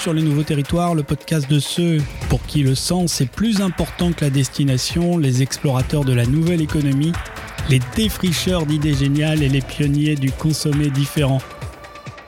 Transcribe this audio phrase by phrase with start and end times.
[0.00, 1.98] Sur le Nouveau Territoire, le podcast de ceux
[2.30, 6.62] pour qui le sens est plus important que la destination, les explorateurs de la nouvelle
[6.62, 7.12] économie,
[7.68, 11.42] les défricheurs d'idées géniales et les pionniers du consommer différent.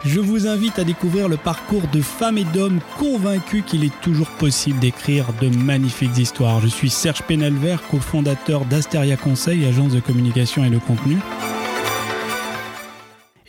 [0.05, 4.29] Je vous invite à découvrir le parcours de femmes et d'hommes convaincus qu'il est toujours
[4.32, 6.60] possible d'écrire de magnifiques histoires.
[6.60, 11.16] Je suis Serge Penelver, cofondateur d'Asteria Conseil, agence de communication et de contenu.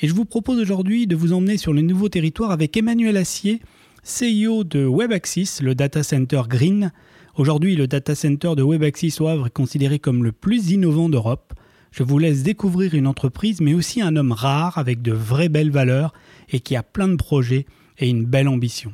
[0.01, 3.59] Et je vous propose aujourd'hui de vous emmener sur le nouveau territoire avec Emmanuel Assier,
[4.03, 6.91] CEO de WebAxis, le data center Green.
[7.37, 11.53] Aujourd'hui, le data center de WebAxis au Havre est considéré comme le plus innovant d'Europe.
[11.91, 15.71] Je vous laisse découvrir une entreprise, mais aussi un homme rare avec de vraies belles
[15.71, 16.13] valeurs
[16.49, 17.65] et qui a plein de projets
[17.97, 18.93] et une belle ambition.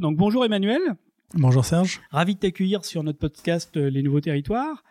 [0.00, 0.80] Donc bonjour Emmanuel.
[1.34, 2.00] Bonjour Serge.
[2.12, 4.84] Ravi de t'accueillir sur notre podcast euh, Les Nouveaux Territoires.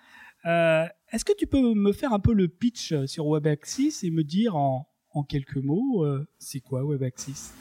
[0.46, 4.24] Euh, Est-ce que tu peux me faire un peu le pitch sur WebAxis et me
[4.24, 7.52] dire en, en quelques mots, euh, c'est quoi WebAxis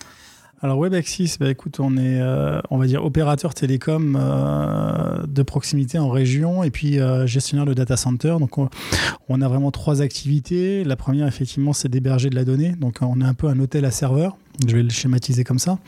[0.62, 1.48] alors WebAxis, bah
[1.80, 7.26] on est, euh, va dire opérateur télécom euh, de proximité en région et puis euh,
[7.26, 8.36] gestionnaire de data center.
[8.40, 10.82] Donc on, a vraiment trois activités.
[10.82, 12.72] La première, effectivement, c'est d'héberger de la donnée.
[12.72, 14.38] Donc on est un peu un hôtel à serveur.
[14.66, 15.78] Je vais le schématiser comme ça.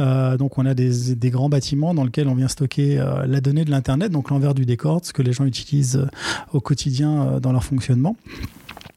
[0.00, 3.70] Donc on a des, des, grands bâtiments dans lesquels on vient stocker la donnée de
[3.70, 6.04] l'internet, donc l'envers du décor, ce que les gens utilisent
[6.52, 8.16] au quotidien dans leur fonctionnement.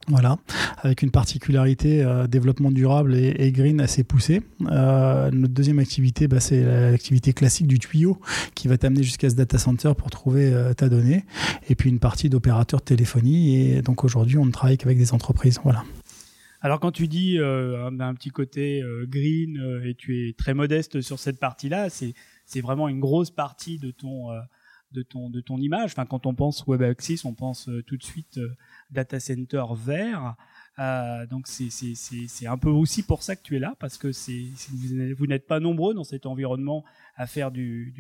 [0.10, 0.38] Voilà,
[0.78, 4.42] avec une particularité euh, développement durable et, green assez poussée.
[4.62, 8.18] Euh, notre deuxième activité, bah, c'est l'activité classique du tuyau
[8.56, 11.26] qui va t'amener jusqu'à ce data center pour trouver euh, ta donnée.
[11.68, 13.58] Et puis une partie d'opérateur de téléphonie.
[13.58, 15.60] Et donc aujourd'hui, on ne travaille qu'avec des entreprises.
[15.62, 15.84] Voilà.
[16.62, 21.20] Alors quand tu dis un, un, petit côté green et tu es très modeste sur
[21.20, 24.30] cette partie-là, c'est vraiment une grosse partie de ton
[24.94, 25.92] de ton de ton image.
[25.92, 28.40] Enfin, quand on pense WebAxis, on pense tout de suite
[28.90, 30.36] data center vert.
[30.80, 34.46] Euh, donc c'est un peu aussi pour ça que tu es là, parce que c'est
[35.18, 37.92] vous, n'êtes pas nombreux dans cet environnement à faire du,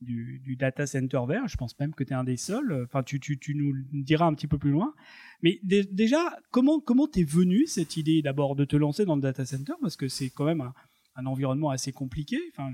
[0.00, 1.46] du, data center vert.
[1.46, 2.84] Je pense même que tu es un des seuls.
[2.84, 4.94] Enfin, tu, tu, nous diras un petit peu plus loin.
[5.42, 9.44] Mais déjà, comment comment t'es venu cette idée d'abord de te lancer dans le data
[9.44, 9.74] center?
[9.80, 10.74] Parce que c'est quand même un,
[11.14, 12.40] un, environnement assez compliqué.
[12.50, 12.72] Enfin,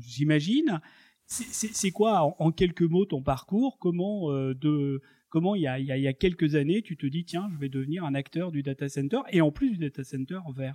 [0.00, 0.80] j'imagine.
[1.28, 3.78] C'est quoi en, quelques mots ton parcours?
[3.78, 7.26] Comment euh, de comment il y, a, il y, a, quelques années, tu te dis,
[7.26, 10.38] tiens, je vais devenir un acteur du data center, et en plus du data center
[10.56, 10.74] vert?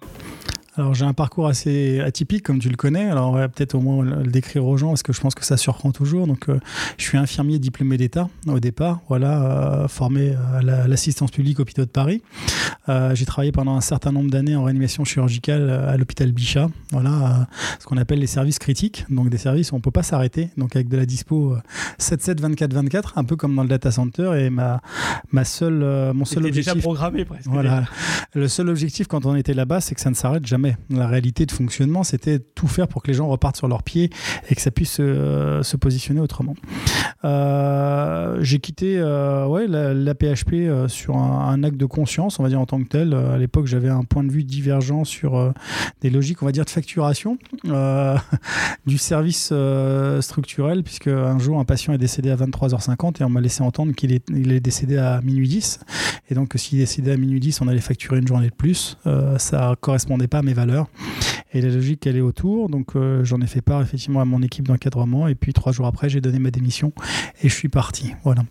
[0.76, 3.06] Alors j'ai un parcours assez atypique comme tu le connais.
[3.10, 5.46] Alors on va peut-être au moins le décrire aux gens parce que je pense que
[5.46, 6.26] ça surprend toujours.
[6.26, 6.60] Donc euh,
[6.98, 11.86] je suis infirmier diplômé d'État au départ, voilà, euh, formé à l'assistance publique au hôpital
[11.86, 12.24] de Paris.
[12.90, 17.48] Euh, j'ai travaillé pendant un certain nombre d'années en réanimation chirurgicale à l'hôpital Bichat, voilà,
[17.80, 20.76] ce qu'on appelle les services critiques, donc des services où on peut pas s'arrêter, donc
[20.76, 21.56] avec de la dispo
[22.00, 24.32] 7-7, 24-24, un peu comme dans le data center.
[24.38, 24.82] Et ma
[25.32, 27.48] ma seule mon seul objectif déjà programmé presque.
[27.48, 27.84] Voilà,
[28.34, 31.46] le seul objectif quand on était là-bas, c'est que ça ne s'arrête jamais la réalité
[31.46, 34.10] de fonctionnement, c'était tout faire pour que les gens repartent sur leurs pieds
[34.50, 36.56] et que ça puisse euh, se positionner autrement.
[37.26, 42.50] Euh, j'ai quitté euh, ouais, la, PHP euh, sur un, acte de conscience, on va
[42.50, 43.14] dire en tant que tel.
[43.14, 45.54] À l'époque, j'avais un point de vue divergent sur
[46.02, 47.38] des logiques, on va dire, de facturation
[48.86, 49.54] du service
[50.20, 53.94] structurel, puisque un jour, un patient est décédé à 23h50 et on m'a laissé entendre
[53.94, 55.80] qu'il est, décédé à minuit 10.
[56.30, 58.98] Et donc, s'il est décédé à minuit 10, on allait facturer une journée de plus.
[59.38, 60.88] ça correspondait pas à mes valeurs
[61.54, 62.70] et la logique elle est autour.
[62.70, 65.88] Donc euh, j'en ai fait part effectivement à mon équipe d'encadrement et puis trois jours
[65.88, 66.94] après j'ai donné ma démission
[67.42, 68.14] et je suis parti.
[68.24, 68.44] Voilà.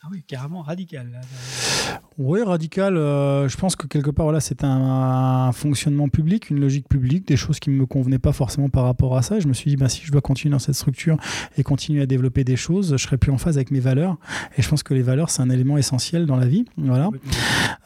[0.00, 1.10] Ah oui, carrément radical.
[1.12, 1.98] Là.
[2.18, 2.96] Oui, radical.
[2.96, 7.26] Euh, je pense que quelque part, voilà, c'était un, un, fonctionnement public, une logique publique,
[7.26, 9.38] des choses qui ne me convenaient pas forcément par rapport à ça.
[9.38, 11.16] Et je me suis dit, bah, si je dois continuer dans cette structure
[11.56, 14.18] et continuer à développer des choses, je serai plus en phase avec mes valeurs.
[14.56, 16.64] Et je pense que les valeurs, c'est un élément essentiel dans la vie.
[16.76, 17.10] Voilà.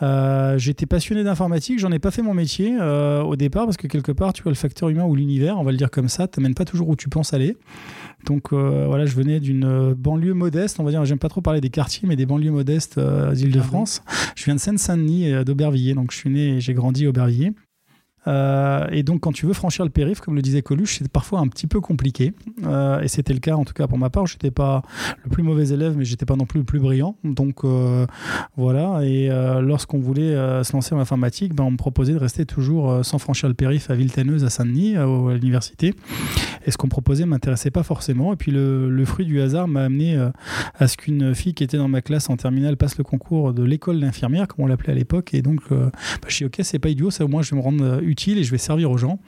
[0.03, 3.87] Euh, J'étais passionné d'informatique, j'en ai pas fait mon métier euh, au départ parce que
[3.87, 6.29] quelque part, tu vois, le facteur humain ou l'univers, on va le dire comme ça,
[6.29, 7.57] t'amène pas toujours où tu penses aller.
[8.25, 11.61] Donc euh, voilà, je venais d'une banlieue modeste, on va dire, j'aime pas trop parler
[11.61, 14.03] des quartiers, mais des banlieues modestes euh, d'Île-de-France.
[14.37, 17.53] Je viens de Seine-Saint-Denis et d'Aubervilliers, donc je suis né et j'ai grandi à Aubervilliers.
[18.27, 21.41] Euh, et donc, quand tu veux franchir le périph', comme le disait Coluche, c'est parfois
[21.41, 22.33] un petit peu compliqué.
[22.65, 24.27] Euh, et c'était le cas, en tout cas pour ma part.
[24.27, 24.83] J'étais pas
[25.25, 27.17] le plus mauvais élève, mais j'étais pas non plus le plus brillant.
[27.25, 28.07] Donc euh,
[28.57, 29.01] voilà.
[29.03, 29.29] Et
[29.61, 33.49] lorsqu'on voulait se lancer en informatique, ben, on me proposait de rester toujours sans franchir
[33.49, 35.95] le périph' à Villetanneuse, à Saint-Denis, à l'université.
[36.67, 38.33] Et ce qu'on proposait m'intéressait pas forcément.
[38.33, 40.17] Et puis le, fruit du hasard m'a amené
[40.79, 43.65] à ce qu'une fille qui était dans ma classe en terminale passe le concours de
[43.65, 45.35] l'école d'infirmière, comme on l'appelait à l'époque.
[45.35, 45.91] Et donc, bah,
[46.29, 48.45] je suis ok, c'est pas idiot, ça au moins je vais me rendre utile et
[48.45, 49.19] je vais servir aux gens.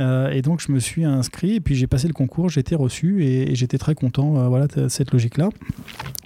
[0.00, 2.74] Euh, et donc je me suis inscrit et puis j'ai passé le concours, j'ai été
[2.74, 5.50] reçu et, j'étais très content euh, voilà, cette logique-là.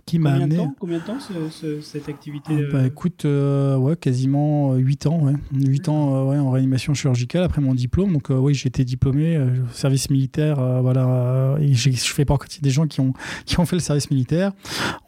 [0.04, 0.56] Qui m'a amené.
[0.56, 4.74] temps, combien de temps ce- ce- cette activité Ah, bah, euh, écoute, euh, ouais, quasiment
[4.74, 5.34] 8 ans, ouais.
[5.52, 8.12] 8 ans euh, ouais, en réanimation chirurgicale après mon diplôme.
[8.12, 10.58] Donc, euh, oui, j'ai été diplômé euh, au service militaire.
[10.58, 13.12] euh, voilà, euh, et je fais partie des gens qui ont,
[13.46, 14.52] qui ont fait le service militaire.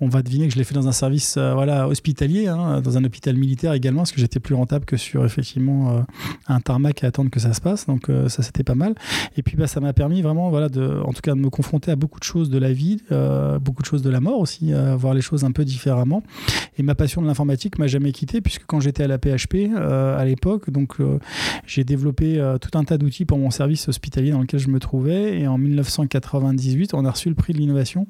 [0.00, 2.97] On va deviner que je l'ai fait dans un service euh, voilà, hospitalier, hein, dans
[2.97, 6.00] un hôpital militaire également, parce que j'étais plus rentable que sur effectivement euh,
[6.47, 7.87] un tarmac à attendre que ça se passe.
[7.87, 8.94] Donc, euh, ça, c'était pas mal.
[9.37, 11.90] Et puis, bah, ça m'a permis vraiment, voilà, de, en tout cas, de me confronter
[11.90, 14.73] à beaucoup de choses de la vie, euh, beaucoup de choses de la mort aussi,
[14.84, 16.22] à voir les choses un peu différemment.
[16.78, 20.19] Et ma passion de l'informatique m'a jamais quitté, puisque quand j'étais à la PHP euh,
[20.19, 21.19] à l'époque, donc euh,
[21.66, 24.81] j'ai développé euh, tout un tas d'outils pour mon service hospitalier dans lequel je me
[24.81, 25.40] trouvais.
[25.40, 28.06] Et en 1998, on a reçu le prix de l'innovation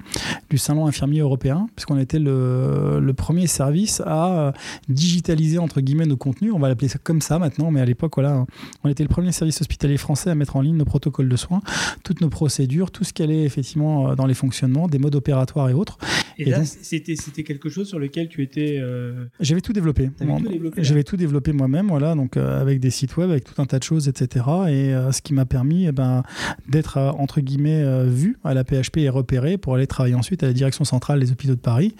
[0.50, 4.52] du Salon infirmier européen, puisqu'on était le, le premier service à euh,
[4.88, 6.52] digitaliser entre guillemets nos contenus.
[6.54, 8.44] On va l'appeler ça comme ça maintenant, mais à l'époque, voilà,
[8.82, 11.62] on était le premier service hospitalier français à mettre en ligne nos protocoles de soins,
[12.02, 15.68] toutes nos procédures, tout ce qui allait effectivement euh, dans les fonctionnements, des modes opératoires
[15.68, 15.98] et autres.
[16.38, 18.78] Et, et là, c'était c'était quelque chose sur lequel tu étais.
[18.80, 20.10] euh, J'avais tout développé.
[20.78, 23.78] J'avais tout développé moi-même, voilà, donc euh, avec des sites web, avec tout un tas
[23.78, 24.44] de choses, etc.
[24.68, 26.22] Et euh, ce qui m'a permis eh ben,
[26.68, 30.52] d'être entre guillemets vu à la PHP et repéré pour aller travailler ensuite à la
[30.52, 31.94] direction centrale des hôpitaux de Paris.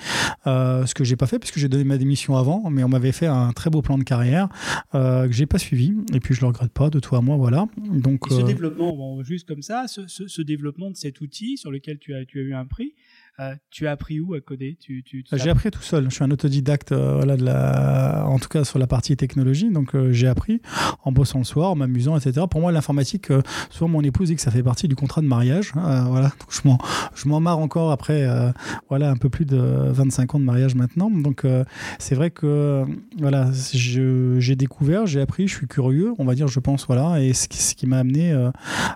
[0.47, 3.27] Ce que j'ai pas fait puisque j'ai donné ma démission avant, mais on m'avait fait
[3.27, 4.49] un très beau plan de carrière
[4.93, 5.95] que j'ai pas suivi.
[6.13, 7.67] Et puis je le regrette pas de toi à moi, voilà.
[7.91, 11.57] Donc Et ce développement, bon, juste comme ça, ce, ce- ce développement de cet outil
[11.57, 12.95] sur lequel tu as, tu as eu un prix,
[13.41, 14.77] euh, tu as appris où à coder?
[14.81, 16.05] Tu, tu, tu- J'ai appris tout seul.
[16.11, 18.25] Je suis un autodidacte, euh, voilà, de la...
[18.29, 19.71] en tout cas sur la partie technologie.
[19.71, 20.61] Donc euh, j'ai appris
[21.05, 22.47] en bossant le soir, en m'amusant, etc.
[22.51, 25.27] Pour moi, l'informatique, euh, souvent mon épouse dit que ça fait partie du contrat de
[25.27, 25.73] mariage.
[25.77, 26.79] Euh, voilà, donc je m'en,
[27.15, 28.51] je m'en marre encore après, euh,
[28.89, 31.11] voilà, un peu plus de 25 ans de mariage maintenant.
[31.11, 31.65] Donc euh,
[31.99, 32.85] c'est vrai que, euh,
[33.19, 37.21] voilà, je- j'ai découvert, j'ai appris, je suis curieux, on va dire, je pense, voilà,
[37.21, 38.51] et ce qui, ce qui m'a amené euh,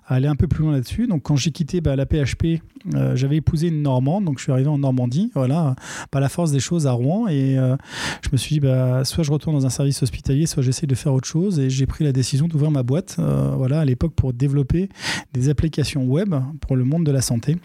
[0.07, 1.07] à aller un peu plus loin là-dessus.
[1.07, 2.61] Donc quand j'ai quitté bah, la PHP,
[2.95, 5.75] euh, j'avais épousé une Normande, donc je suis arrivé en Normandie, voilà,
[6.11, 7.77] par la force des choses à Rouen, et euh,
[8.23, 10.95] je me suis dit, bah, soit je retourne dans un service hospitalier, soit j'essaie de
[10.95, 14.13] faire autre chose, et j'ai pris la décision d'ouvrir ma boîte, euh, voilà, à l'époque
[14.15, 14.91] pour développer
[15.33, 17.57] des applications web pour le monde de la santé,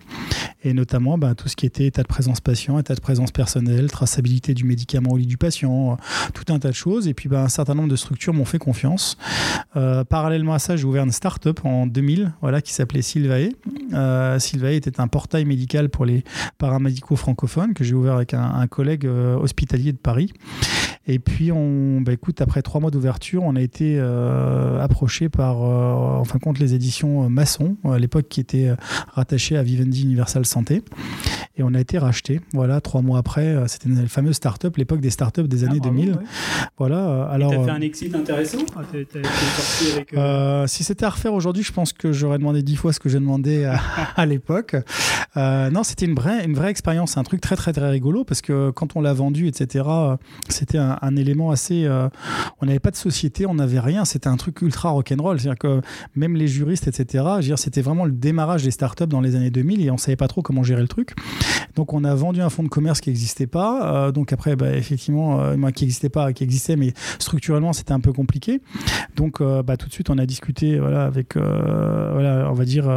[0.63, 3.91] et notamment bah, tout ce qui était état de présence patient, état de présence personnelle,
[3.91, 5.95] traçabilité du médicament au lit du patient, euh,
[6.33, 8.59] tout un tas de choses, et puis bah, un certain nombre de structures m'ont fait
[8.59, 9.17] confiance.
[9.73, 13.49] Parallèlement à ça, j'ai ouvert une start-up en 2000, voilà, qui s'appelait Sylvae.
[13.93, 14.39] Euh,
[14.71, 16.23] était un portail médical pour les
[16.57, 20.33] paramédicaux francophones que j'ai ouvert avec un, un collègue euh, hospitalier de Paris.
[21.05, 25.61] Et puis, on, bah, écoute, après trois mois d'ouverture, on a été euh, approché par,
[25.61, 28.75] euh, en fin de compte, les éditions euh, Masson, à l'époque qui étaient euh,
[29.11, 30.81] rattachées à Vivendi Universal Santé.
[31.57, 32.39] Et on a été racheté.
[32.53, 35.95] Voilà, trois mois après, c'était une fameuse start-up, l'époque des start-up des Ah, années bravo,
[35.97, 36.11] 2000.
[36.13, 36.17] ouais.
[36.79, 37.25] Voilà.
[37.25, 38.57] Alors, T'as fait un exit intéressant?
[38.75, 42.91] Ah, avec, euh, si c'était à refaire aujourd'hui, je pense que j'aurais demandé dix fois
[42.91, 43.79] ce que j'ai demandé à,
[44.15, 44.75] à l'époque.
[45.37, 48.41] Euh, non, c'était une vraie, une vraie expérience, un truc très très très rigolo parce
[48.41, 49.85] que quand on l'a vendu, etc.,
[50.49, 51.85] c'était un, un élément assez.
[51.85, 52.09] euh,
[52.61, 54.05] on n'avait pas de société, on n'avait rien.
[54.05, 55.39] C'était un truc ultra rock'n'roll.
[55.39, 55.81] C'est-à-dire que
[56.15, 57.25] même les juristes, etc.,
[57.55, 60.41] c'était vraiment le démarrage des startups dans les années 2000 et on savait pas trop
[60.41, 61.13] comment gérer le truc.
[61.75, 64.07] Donc on a vendu un fonds de commerce qui n'existait pas.
[64.07, 67.99] Euh, donc après, bah, effectivement, euh, qui n'existait pas, qui existait, mais structurellement c'était un
[67.99, 68.61] peu compliqué.
[69.15, 72.87] Donc euh, bah, tout de suite on a discuté voilà, avec, voilà, on va dire,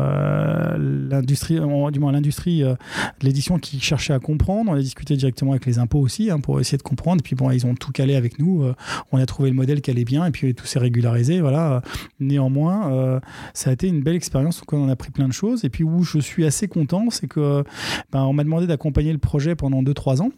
[0.78, 1.58] l'industrie,
[1.92, 2.76] du moins l'industrie de
[3.22, 4.70] l'édition qui cherchait à comprendre.
[4.70, 7.20] On a discuté directement avec les impôts aussi hein, pour essayer de comprendre.
[7.20, 8.62] Et puis bon, ils ont tout calé avec nous.
[8.62, 8.74] Euh,
[9.12, 11.40] on a trouvé le modèle qui allait bien et puis tout s'est régularisé.
[11.40, 11.82] Voilà.
[12.20, 13.20] Néanmoins, euh,
[13.54, 14.60] ça a été une belle expérience.
[14.60, 15.64] Donc on a appris plein de choses.
[15.64, 17.64] Et puis où je suis assez content, c'est que
[18.12, 20.30] ben, on m'a demandé d'accompagner le projet pendant 2-3 ans.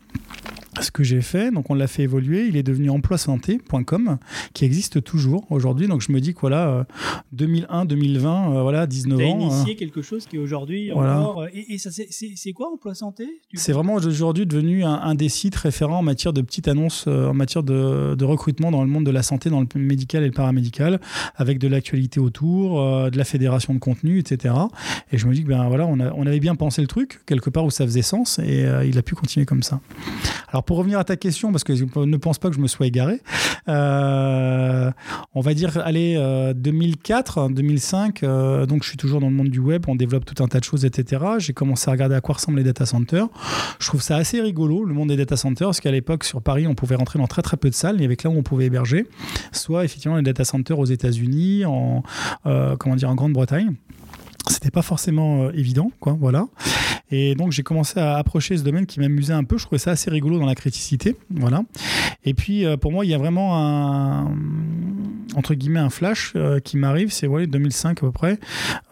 [0.80, 4.18] Ce que j'ai fait, donc on l'a fait évoluer, il est devenu emploisanté.com
[4.52, 5.88] qui existe toujours aujourd'hui.
[5.88, 6.86] Donc je me dis que voilà,
[7.36, 9.40] 2001-2020, voilà, 19 T'as ans.
[9.40, 11.20] initié quelque chose qui est aujourd'hui voilà.
[11.20, 11.42] encore.
[11.42, 15.28] euh, Et, et ça, c'est- quoi Emploi Santé C'est vraiment aujourd'hui devenu un, un des
[15.28, 18.88] sites référents en matière de petites annonces, euh, en matière de, de recrutement dans le
[18.88, 21.00] monde de la santé, dans le médical et le paramédical,
[21.36, 24.54] avec de l'actualité autour, euh, de la fédération de contenu, etc.
[25.12, 27.20] Et je me dis que ben voilà, on, a- on avait bien pensé le truc
[27.26, 29.80] quelque part où ça faisait sens et euh, il a pu continuer comme ça.
[30.48, 32.66] Alors pour revenir à ta question, parce que je ne pense pas que je me
[32.66, 33.22] sois égaré,
[33.70, 34.90] euh,
[35.34, 38.22] on va dire allez euh, 2004, 2005.
[38.22, 40.60] euh, donc je suis toujours dans le monde du web, on développe tout un tas
[40.60, 41.24] de choses, etc.
[41.38, 43.28] J'ai commencé à regarder à quoi ressemblent les data centers.
[43.80, 46.66] Je trouve ça assez rigolo le monde des data centers, parce qu'à l'époque sur Paris,
[46.66, 47.96] on pouvait rentrer dans très très peu de salles.
[47.96, 49.06] Il y avait là où on pouvait héberger,
[49.52, 52.02] soit effectivement les data centers aux États-Unis, en
[52.44, 53.74] euh, comment dire en Grande-Bretagne
[54.50, 56.46] c'était pas forcément euh, évident, quoi, voilà.
[57.10, 59.56] Et donc j'ai commencé à approcher ce domaine qui m'amusait un peu.
[59.58, 61.62] Je trouvais ça assez rigolo dans la criticité, voilà.
[62.24, 64.36] Et puis euh, pour moi, il y a vraiment un,
[65.34, 68.38] entre guillemets un flash euh, qui m'arrive, c'est ouais, 2005 à peu près.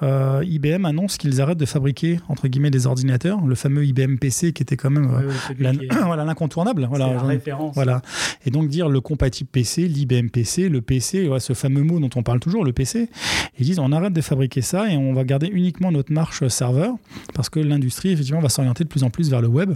[0.03, 4.53] Euh, IBM annonce qu'ils arrêtent de fabriquer entre guillemets des ordinateurs, le fameux IBM PC
[4.53, 5.11] qui était quand même
[6.05, 6.87] voilà l'incontournable.
[6.89, 7.75] Voilà, référence.
[7.75, 8.01] Voilà.
[8.47, 12.23] Et donc dire le compatible PC, l'IBM PC, le PC, ce fameux mot dont on
[12.23, 13.11] parle toujours, le PC.
[13.59, 16.95] Ils disent on arrête de fabriquer ça et on va garder uniquement notre marche serveur
[17.35, 19.75] parce que l'industrie effectivement va s'orienter de plus en plus vers le web.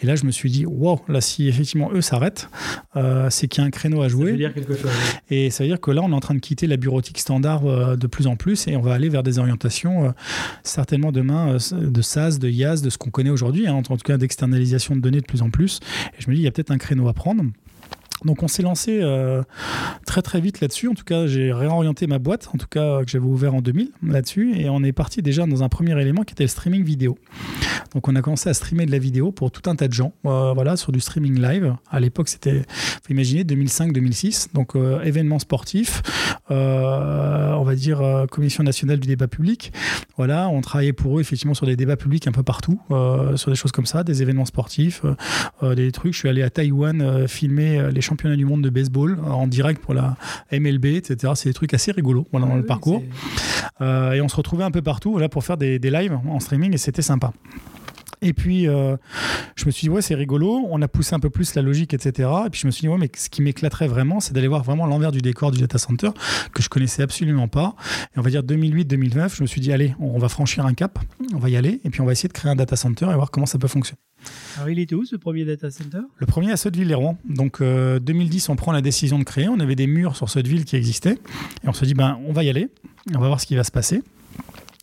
[0.00, 2.48] Et là je me suis dit wow, là si effectivement eux s'arrêtent,
[3.30, 4.26] c'est qu'il y a un créneau à jouer.
[4.26, 4.90] Ça veut dire quelque chose.
[5.30, 7.66] Et ça veut dire que là, on est en train de quitter la bureautique standard
[7.66, 10.10] euh, de plus en plus et on va aller vers des orientations euh,
[10.62, 13.96] certainement demain euh, de SaaS, de IaaS, de ce qu'on connaît aujourd'hui, hein, en tout
[13.96, 15.80] cas d'externalisation de données de plus en plus.
[16.18, 17.42] Et je me dis, il y a peut-être un créneau à prendre.
[18.24, 19.42] Donc on s'est lancé euh,
[20.06, 20.88] très très vite là-dessus.
[20.88, 23.90] En tout cas, j'ai réorienté ma boîte, en tout cas que j'avais ouvert en 2000
[24.06, 27.16] là-dessus, et on est parti déjà dans un premier élément qui était le streaming vidéo.
[27.94, 30.12] Donc on a commencé à streamer de la vidéo pour tout un tas de gens,
[30.26, 31.74] euh, voilà, sur du streaming live.
[31.90, 34.48] À l'époque, c'était, faut imaginer, 2005-2006.
[34.52, 36.02] Donc euh, événements sportifs,
[36.50, 39.72] on va dire Commission nationale du débat public.
[40.16, 42.80] Voilà, on travaillait pour eux effectivement sur des débats publics un peu partout,
[43.36, 45.02] sur des choses comme ça, des événements sportifs,
[45.62, 46.14] des trucs.
[46.14, 49.94] Je suis allé à Taïwan filmer les championnat du monde de baseball en direct pour
[49.94, 50.16] la
[50.52, 51.32] MLB, etc.
[51.36, 53.02] C'est des trucs assez rigolos voilà, dans le parcours.
[53.80, 56.40] Euh, et on se retrouvait un peu partout voilà, pour faire des, des lives en
[56.40, 57.32] streaming et c'était sympa.
[58.22, 58.96] Et puis, euh,
[59.56, 60.66] je me suis dit, ouais, c'est rigolo.
[60.70, 62.28] On a poussé un peu plus la logique, etc.
[62.46, 64.62] Et puis, je me suis dit, ouais, mais ce qui m'éclaterait vraiment, c'est d'aller voir
[64.62, 66.10] vraiment l'envers du décor du data center
[66.52, 67.74] que je connaissais absolument pas.
[68.14, 70.98] Et on va dire 2008-2009, je me suis dit, allez, on va franchir un cap,
[71.34, 71.80] on va y aller.
[71.84, 73.68] Et puis, on va essayer de créer un data center et voir comment ça peut
[73.68, 73.98] fonctionner.
[74.56, 76.00] Alors, il était où ce premier data center?
[76.16, 77.18] Le premier à Sotteville-les-Rouen.
[77.28, 79.48] Donc, 2010, euh, on prend la décision de créer.
[79.48, 81.18] On avait des murs sur Sotteville qui existaient.
[81.64, 82.68] Et on se dit, ben, on va y aller.
[83.14, 84.02] On va voir ce qui va se passer.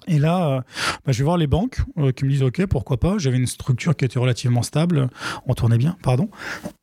[0.08, 0.62] Et là, euh,
[1.06, 3.18] bah, je vais voir les banques euh, qui me disent OK, pourquoi pas.
[3.18, 5.10] J'avais une structure qui était relativement stable.
[5.48, 6.30] On tournait bien, pardon.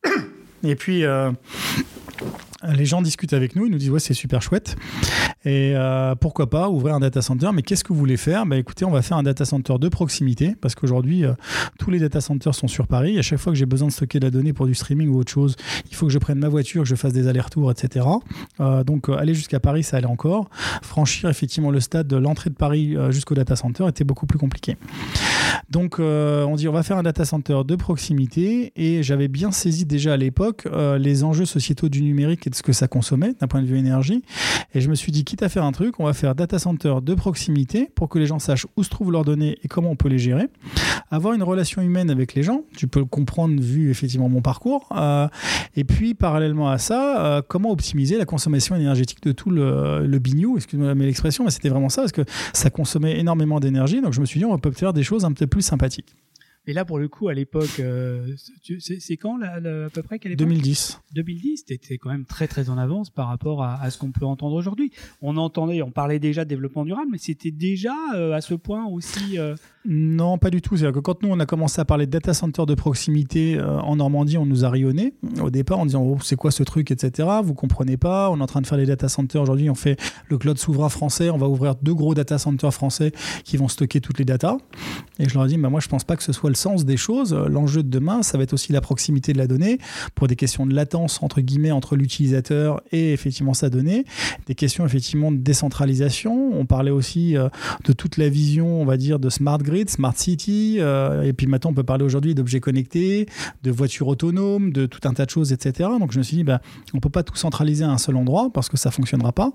[0.64, 1.30] Et puis, euh,
[2.74, 4.76] les gens discutent avec nous, ils nous disent ouais c'est super chouette
[5.44, 7.50] et euh, pourquoi pas ouvrir un data center.
[7.52, 8.46] Mais qu'est-ce que vous voulez faire?
[8.46, 11.32] Bah écoutez, on va faire un data center de proximité parce qu'aujourd'hui euh,
[11.78, 13.18] tous les data centers sont sur Paris.
[13.18, 15.18] À chaque fois que j'ai besoin de stocker de la donnée pour du streaming ou
[15.18, 15.56] autre chose,
[15.90, 18.06] il faut que je prenne ma voiture, que je fasse des allers-retours, etc.
[18.60, 20.48] Euh, donc aller jusqu'à Paris, ça allait encore.
[20.82, 24.76] Franchir effectivement le stade de l'entrée de Paris jusqu'au data center était beaucoup plus compliqué.
[25.70, 29.84] Donc on dit on va faire un data center de proximité et j'avais bien saisi
[29.84, 33.66] déjà à l'époque les enjeux sociétaux du numérique ce que ça consommait d'un point de
[33.66, 34.22] vue énergie.
[34.74, 36.94] Et je me suis dit, quitte à faire un truc, on va faire data center
[37.02, 39.96] de proximité pour que les gens sachent où se trouvent leurs données et comment on
[39.96, 40.48] peut les gérer.
[41.10, 44.88] Avoir une relation humaine avec les gens, tu peux le comprendre vu effectivement mon parcours.
[44.96, 45.28] Euh,
[45.76, 50.18] et puis, parallèlement à ça, euh, comment optimiser la consommation énergétique de tout le, le
[50.18, 54.00] bignou, excusez-moi l'expression, mais c'était vraiment ça, parce que ça consommait énormément d'énergie.
[54.00, 56.14] Donc je me suis dit, on va peut faire des choses un peu plus sympathiques.
[56.66, 58.36] Et là, pour le coup, à l'époque, euh,
[58.78, 61.00] c'est quand là, à peu près 2010.
[61.12, 64.54] 2010, c'était quand même très très en avance par rapport à, ce qu'on peut entendre
[64.54, 64.92] aujourd'hui.
[65.22, 68.86] On entendait, on parlait déjà de développement durable, mais c'était déjà euh, à ce point
[68.86, 70.76] aussi euh, non, pas du tout.
[70.76, 73.80] C'est-à-dire que quand nous, on a commencé à parler de data center de proximité euh,
[73.80, 75.12] en Normandie, on nous a rayonné
[75.42, 77.28] au départ en disant oh, c'est quoi ce truc, etc.
[77.42, 78.30] Vous comprenez pas.
[78.30, 79.70] On est en train de faire les data centers aujourd'hui.
[79.70, 79.98] On fait
[80.28, 81.30] le cloud souverain français.
[81.30, 83.10] On va ouvrir deux gros data centers français
[83.42, 84.58] qui vont stocker toutes les datas.
[85.18, 86.84] Et je leur ai dit bah, moi, je pense pas que ce soit le sens
[86.84, 87.34] des choses.
[87.34, 89.78] L'enjeu de demain, ça va être aussi la proximité de la donnée
[90.14, 94.04] pour des questions de latence entre guillemets entre l'utilisateur et effectivement sa donnée.
[94.46, 96.52] Des questions effectivement de décentralisation.
[96.54, 97.48] On parlait aussi euh,
[97.84, 101.46] de toute la vision, on va dire, de smart grid smart city, euh, et puis
[101.46, 103.26] maintenant on peut parler aujourd'hui d'objets connectés,
[103.62, 105.88] de voitures autonomes, de tout un tas de choses, etc.
[105.98, 106.60] Donc je me suis dit, bah,
[106.94, 109.52] on peut pas tout centraliser à un seul endroit parce que ça fonctionnera pas.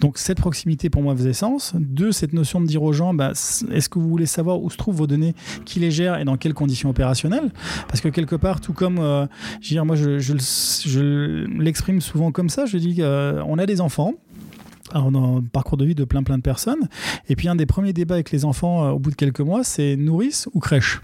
[0.00, 1.72] Donc cette proximité pour moi faisait sens.
[1.78, 4.76] Deux, cette notion de dire aux gens, bah, est-ce que vous voulez savoir où se
[4.76, 5.34] trouvent vos données,
[5.64, 7.52] qui les gère et dans quelles conditions opérationnelles?
[7.88, 9.26] Parce que quelque part, tout comme, euh,
[9.60, 14.14] je moi je, l'exprime souvent comme ça, je dis euh, a des enfants
[14.92, 16.88] alors, dans le parcours de vie de plein plein de personnes.
[17.28, 19.64] Et puis un des premiers débats avec les enfants euh, au bout de quelques mois,
[19.64, 21.00] c'est nourrice ou crèche?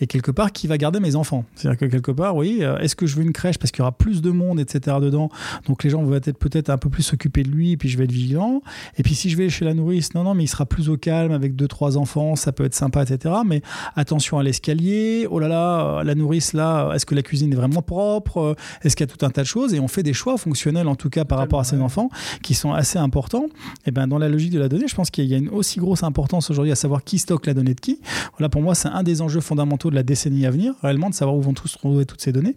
[0.00, 1.44] Et quelque part qui va garder mes enfants.
[1.54, 3.82] C'est-à-dire que quelque part, oui, euh, est-ce que je veux une crèche parce qu'il y
[3.82, 4.96] aura plus de monde, etc.
[5.00, 5.30] dedans,
[5.66, 7.98] donc les gens vont être peut-être un peu plus s'occuper de lui et puis je
[7.98, 8.62] vais être vigilant.
[8.98, 10.96] Et puis si je vais chez la nourrice, non, non, mais il sera plus au
[10.96, 13.34] calme avec deux, trois enfants, ça peut être sympa, etc.
[13.46, 13.62] Mais
[13.96, 17.82] attention à l'escalier, oh là là, la nourrice là, est-ce que la cuisine est vraiment
[17.82, 18.56] propre?
[18.82, 19.74] Est-ce qu'il y a tout un tas de choses?
[19.74, 22.08] Et on fait des choix fonctionnels en tout cas par rapport à ces enfants
[22.42, 23.46] qui sont assez importants.
[23.86, 25.78] Et ben dans la logique de la donnée, je pense qu'il y a une aussi
[25.78, 28.00] grosse importance aujourd'hui à savoir qui stocke la donnée de qui.
[28.36, 31.14] Voilà, pour moi, c'est un des enjeux fondamentaux de la décennie à venir, réellement, de
[31.14, 32.56] savoir où vont tous trouver toutes ces données.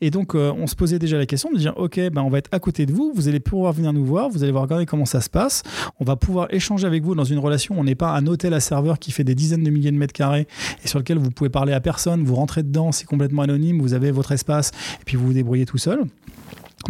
[0.00, 2.38] Et donc, euh, on se posait déjà la question de dire, OK, ben, on va
[2.38, 4.86] être à côté de vous, vous allez pouvoir venir nous voir, vous allez voir regarder
[4.86, 5.62] comment ça se passe,
[6.00, 8.60] on va pouvoir échanger avec vous dans une relation, on n'est pas un hôtel à
[8.60, 10.46] serveur qui fait des dizaines de milliers de mètres carrés
[10.84, 13.94] et sur lequel vous pouvez parler à personne, vous rentrez dedans, c'est complètement anonyme, vous
[13.94, 16.04] avez votre espace et puis vous vous débrouillez tout seul.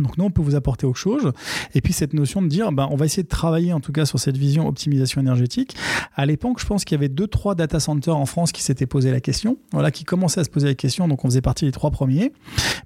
[0.03, 1.33] Donc nous, on peut vous apporter autre chose.
[1.75, 4.07] Et puis cette notion de dire, ben, on va essayer de travailler en tout cas
[4.07, 5.77] sur cette vision optimisation énergétique.
[6.15, 8.87] À l'époque, je pense qu'il y avait deux, trois data centers en France qui s'étaient
[8.87, 11.09] posé la question, voilà, qui commençaient à se poser la question.
[11.09, 12.33] Donc on faisait partie des trois premiers,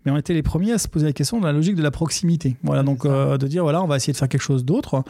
[0.04, 1.90] mais on était les premiers à se poser la question de la logique de la
[1.90, 2.56] proximité.
[2.62, 5.02] Voilà, donc euh, de dire voilà, on va essayer de faire quelque chose d'autre.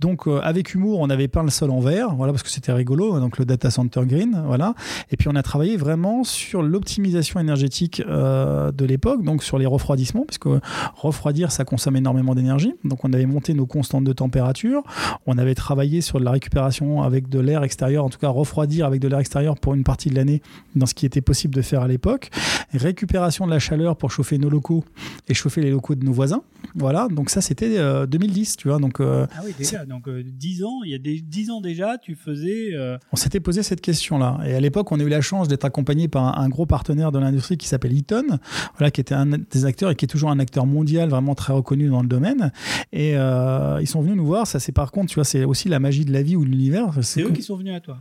[0.00, 2.72] Donc euh, avec humour, on avait peint le sol en vert, voilà, parce que c'était
[2.72, 3.20] rigolo.
[3.20, 4.74] Donc le data center green, voilà.
[5.10, 9.66] Et puis on a travaillé vraiment sur l'optimisation énergétique euh, de l'époque, donc sur les
[9.66, 10.48] refroidissements, puisque
[10.94, 12.74] refroidissement dire ça consomme énormément d'énergie.
[12.84, 14.82] Donc on avait monté nos constantes de température,
[15.26, 18.86] on avait travaillé sur de la récupération avec de l'air extérieur, en tout cas refroidir
[18.86, 20.42] avec de l'air extérieur pour une partie de l'année
[20.74, 22.30] dans ce qui était possible de faire à l'époque.
[22.72, 24.84] Récupération de la chaleur pour chauffer nos locaux
[25.28, 26.42] et chauffer les locaux de nos voisins.
[26.74, 28.78] Voilà, donc ça c'était 2010, euh, tu vois.
[28.78, 31.60] Donc, euh, ah oui, déjà, donc 10 euh, ans, il y a des 10 ans
[31.60, 32.72] déjà, tu faisais...
[33.12, 34.40] On s'était posé cette question-là.
[34.46, 37.18] Et à l'époque, on a eu la chance d'être accompagné par un, gros partenaire de
[37.18, 38.38] l'industrie qui s'appelle Eaton,
[38.76, 41.52] voilà, qui était un des acteurs et qui est toujours un acteur mondial vraiment très
[41.52, 42.52] reconnu dans le domaine.
[42.92, 44.46] Et ils sont venus nous voir.
[44.46, 46.50] Ça, c'est par contre, tu vois, c'est aussi la magie de la vie ou de
[46.50, 46.90] l'univers.
[47.02, 47.98] C'est eux qui sont venus à toi.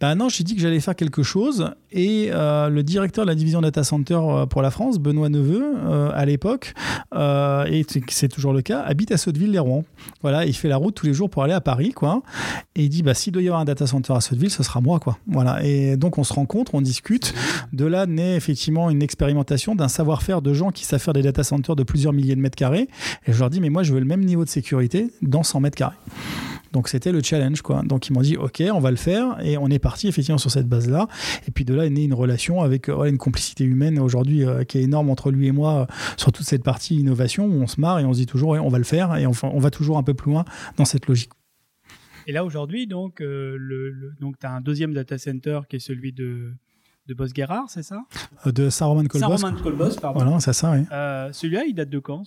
[0.00, 3.34] Ben non, j'ai dit que j'allais faire quelque chose et euh, le directeur de la
[3.34, 6.74] division data center euh, pour la France, Benoît Neveu, euh, à l'époque,
[7.16, 9.84] et c'est toujours le cas, habite à Sotteville-les-Rouen.
[10.22, 12.22] Voilà, il fait la route tous les jours pour aller à Paris, quoi.
[12.76, 14.80] Et il dit, bah s'il doit y avoir un data center à Sotteville, ce sera
[14.80, 15.18] moi, quoi.
[15.26, 15.64] Voilà.
[15.64, 17.34] Et donc on se rencontre, on discute.
[17.72, 21.42] De là naît effectivement une expérimentation d'un savoir-faire de gens qui savent faire des data
[21.42, 22.88] centers de plusieurs milliers de mètres carrés.
[23.26, 25.60] Et je leur dis, mais moi je veux le même niveau de sécurité dans 100
[25.60, 25.96] mètres carrés.
[26.72, 27.82] Donc c'était le challenge, quoi.
[27.82, 30.50] Donc ils m'ont dit, ok, on va le faire, et on est parti effectivement sur
[30.50, 31.08] cette base-là.
[31.46, 34.64] Et puis de là est née une relation avec euh, une complicité humaine aujourd'hui euh,
[34.64, 37.66] qui est énorme entre lui et moi euh, sur toute cette partie innovation où on
[37.66, 39.98] se marre et on se dit toujours, on va le faire, et on, va toujours
[39.98, 40.44] un peu plus loin
[40.76, 41.30] dans cette logique.
[42.26, 43.22] Et là aujourd'hui, donc,
[44.20, 46.52] donc tu as un deuxième data center qui est celui de
[47.08, 48.02] de Bosguerard, c'est ça?
[48.46, 49.26] Euh, De Saint-Romain de Colbos.
[49.26, 50.20] Saint-Romain de Colbos, pardon.
[50.22, 50.84] Voilà, c'est ça, oui.
[50.92, 52.22] Euh, celui-là, il date de quand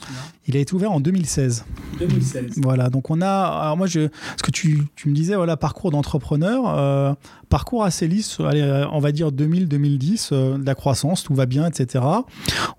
[0.48, 1.66] Il a été ouvert en 2016.
[2.00, 2.54] 2016.
[2.58, 3.28] Voilà, donc on a.
[3.28, 7.14] Alors moi, je, ce que tu, tu me disais, voilà, parcours d'entrepreneur, euh,
[7.51, 12.03] parcours assez lisse, allez, on va dire 2000-2010, de la croissance, tout va bien, etc.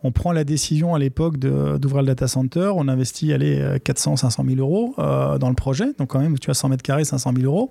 [0.02, 4.60] On prend la décision à l'époque d'ouvrir le data center, on investit, allez, 400-500 000
[4.60, 7.70] euros dans le projet, donc quand même, tu as 100 mètres carrés, 500 000 euros.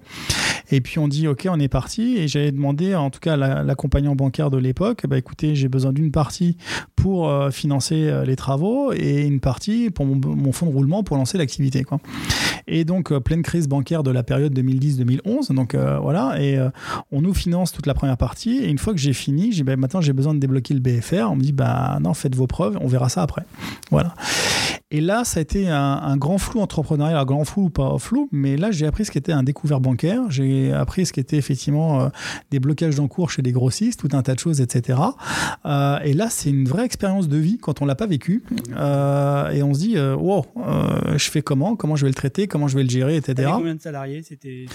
[0.72, 4.16] Et puis on dit, OK, on est parti, et j'avais demandé, en tout cas, l'accompagnant
[4.16, 6.58] bancaire de l'époque, bah, écoutez, j'ai besoin d'une partie
[6.96, 11.18] pour euh, financer euh, les travaux et une partie pour mon, fonds de roulement pour
[11.18, 11.84] lancer l'activité.
[12.68, 15.54] Et donc, euh, pleine crise bancaire de la période 2010-2011.
[15.54, 16.60] Donc voilà, et
[17.12, 18.58] on nous finance toute la première partie.
[18.60, 21.30] Et une fois que j'ai fini, j'ai bah, maintenant j'ai besoin de débloquer le BFR.
[21.32, 23.44] On me dit, bah non, faites vos preuves, on verra ça après.
[23.90, 24.14] Voilà.
[24.94, 28.28] Et là, ça a été un, grand flou entrepreneurial, un grand flou ou pas flou,
[28.34, 32.12] mais là, j'ai appris ce qu'était un découvert bancaire, j'ai appris ce qu'était effectivement
[32.50, 35.00] des blocages d'encours chez des grossistes, un tas de choses, etc.
[35.66, 38.44] Euh, et là, c'est une vraie expérience de vie quand on l'a pas vécu.
[38.76, 40.46] Euh, et on se dit, euh, wow,
[41.16, 41.76] je fais comment?
[41.76, 42.48] Comment je vais le traiter?
[42.48, 43.50] Comment je vais le gérer, etc.
[43.54, 44.24] Combien de salariés?
[44.24, 44.66] C'était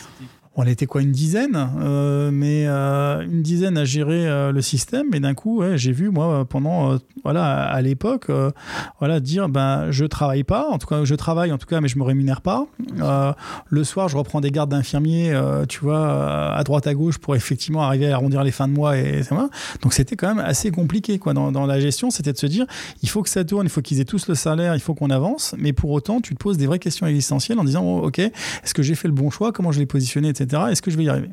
[0.57, 5.13] on était quoi une dizaine, euh, mais euh, une dizaine à gérer euh, le système.
[5.13, 8.31] Et d'un coup, j'ai vu moi pendant voilà à l'époque
[8.99, 11.89] voilà dire ben je travaille pas, en tout cas je travaille en tout cas, mais
[11.89, 12.67] je me rémunère pas.
[13.69, 15.39] le soir, je reprends des gardes d'infirmiers,
[15.69, 18.97] tu vois, à droite à gauche pour effectivement arriver à arrondir les fins de mois
[18.97, 19.23] et,
[19.83, 22.67] donc c'était quand même assez compliqué quoi dans, dans la gestion, c'était de se dire
[23.03, 25.11] il faut que ça tourne, il faut qu'ils aient tous le salaire, il faut qu'on
[25.11, 28.19] avance, mais pour autant tu te poses des vraies questions existentielles en disant oh, ok
[28.19, 30.46] est-ce que j'ai fait le bon choix, comment je l'ai positionné, etc.
[30.55, 31.31] Est-ce que je vais y arriver?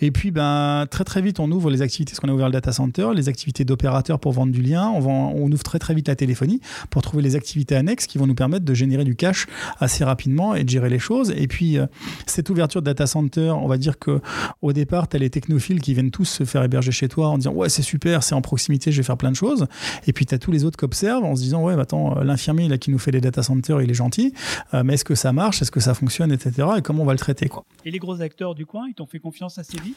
[0.00, 2.52] Et puis, ben, très très vite, on ouvre les activités, ce qu'on a ouvert le
[2.52, 4.90] data center, les activités d'opérateurs pour vendre du lien.
[4.90, 8.34] On, ouvre très très vite la téléphonie pour trouver les activités annexes qui vont nous
[8.34, 9.46] permettre de générer du cash
[9.78, 11.32] assez rapidement et de gérer les choses.
[11.36, 11.86] Et puis, euh,
[12.26, 14.20] cette ouverture de data center, on va dire que
[14.60, 17.38] au départ, tu as les technophiles qui viennent tous se faire héberger chez toi en
[17.38, 19.66] disant Ouais, c'est super, c'est en proximité, je vais faire plein de choses.
[20.06, 22.18] Et puis, tu as tous les autres qui observent en se disant Ouais, bah, attends,
[22.18, 24.34] euh, l'infirmier qui nous fait les data centers, il est gentil,
[24.74, 25.62] euh, mais est-ce que ça marche?
[25.62, 26.68] Est-ce que ça fonctionne, etc.
[26.78, 27.64] Et comment on va le traiter quoi.
[27.84, 29.96] Et les gros acteurs du coin, ils t'ont fait confiance assez vite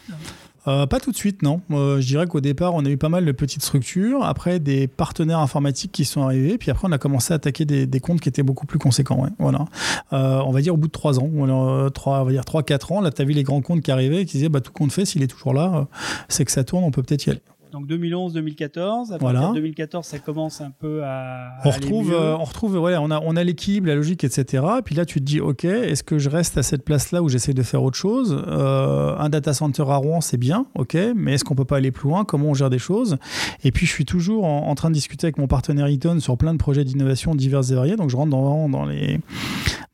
[0.67, 1.61] euh, Pas tout de suite, non.
[1.71, 4.87] Euh, je dirais qu'au départ, on a eu pas mal de petites structures, après des
[4.87, 8.29] partenaires informatiques qui sont arrivés, puis après on a commencé à attaquer des, comptes qui
[8.29, 9.27] étaient beaucoup plus conséquents.
[9.39, 9.65] Voilà.
[10.13, 12.93] Euh, on va dire au bout de trois ans, on, 3, on va dire 3-4
[12.93, 14.91] ans, là tu as vu les grands comptes qui arrivaient qui disaient bah, tout compte
[14.91, 15.87] fait, s'il est toujours là,
[16.29, 17.41] c'est que ça tourne, on peut peut-être y aller.
[17.71, 19.17] Donc 2011-2014.
[19.19, 19.51] Voilà.
[19.53, 21.51] 2014, ça commence un peu à.
[21.63, 24.63] On retrouve, euh, on retrouve, ouais, on a, on a l'équilibre, la logique, etc.
[24.83, 27.53] Puis là, tu te dis, ok, est-ce que je reste à cette place-là où j'essaie
[27.53, 28.43] de faire autre chose?
[28.47, 31.91] Euh, Un data center à Rouen, c'est bien, ok, mais est-ce qu'on peut pas aller
[31.91, 32.25] plus loin?
[32.25, 33.17] Comment on gère des choses?
[33.63, 36.53] Et puis, je suis toujours en, train de discuter avec mon partenaire Eaton sur plein
[36.53, 37.95] de projets d'innovation divers et variés.
[37.97, 39.19] Donc, je rentre dans, dans les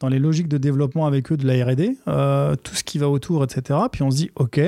[0.02, 3.10] dans les logiques de développement avec eux de la R&D, euh, tout ce qui va
[3.10, 3.80] autour, etc.
[3.92, 4.60] Puis on se dit, ok,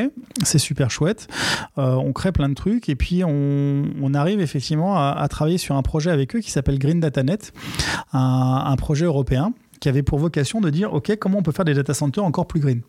[0.42, 1.28] c'est super chouette,
[1.76, 6.12] on crée plein de trucs et puis on, arrive effectivement à, travailler sur un projet
[6.12, 7.54] avec eux qui s'appelle Green DataNet,
[8.14, 11.66] un, un projet européen qui avait pour vocation de dire, OK, comment on peut faire
[11.66, 12.82] des data centers encore plus green?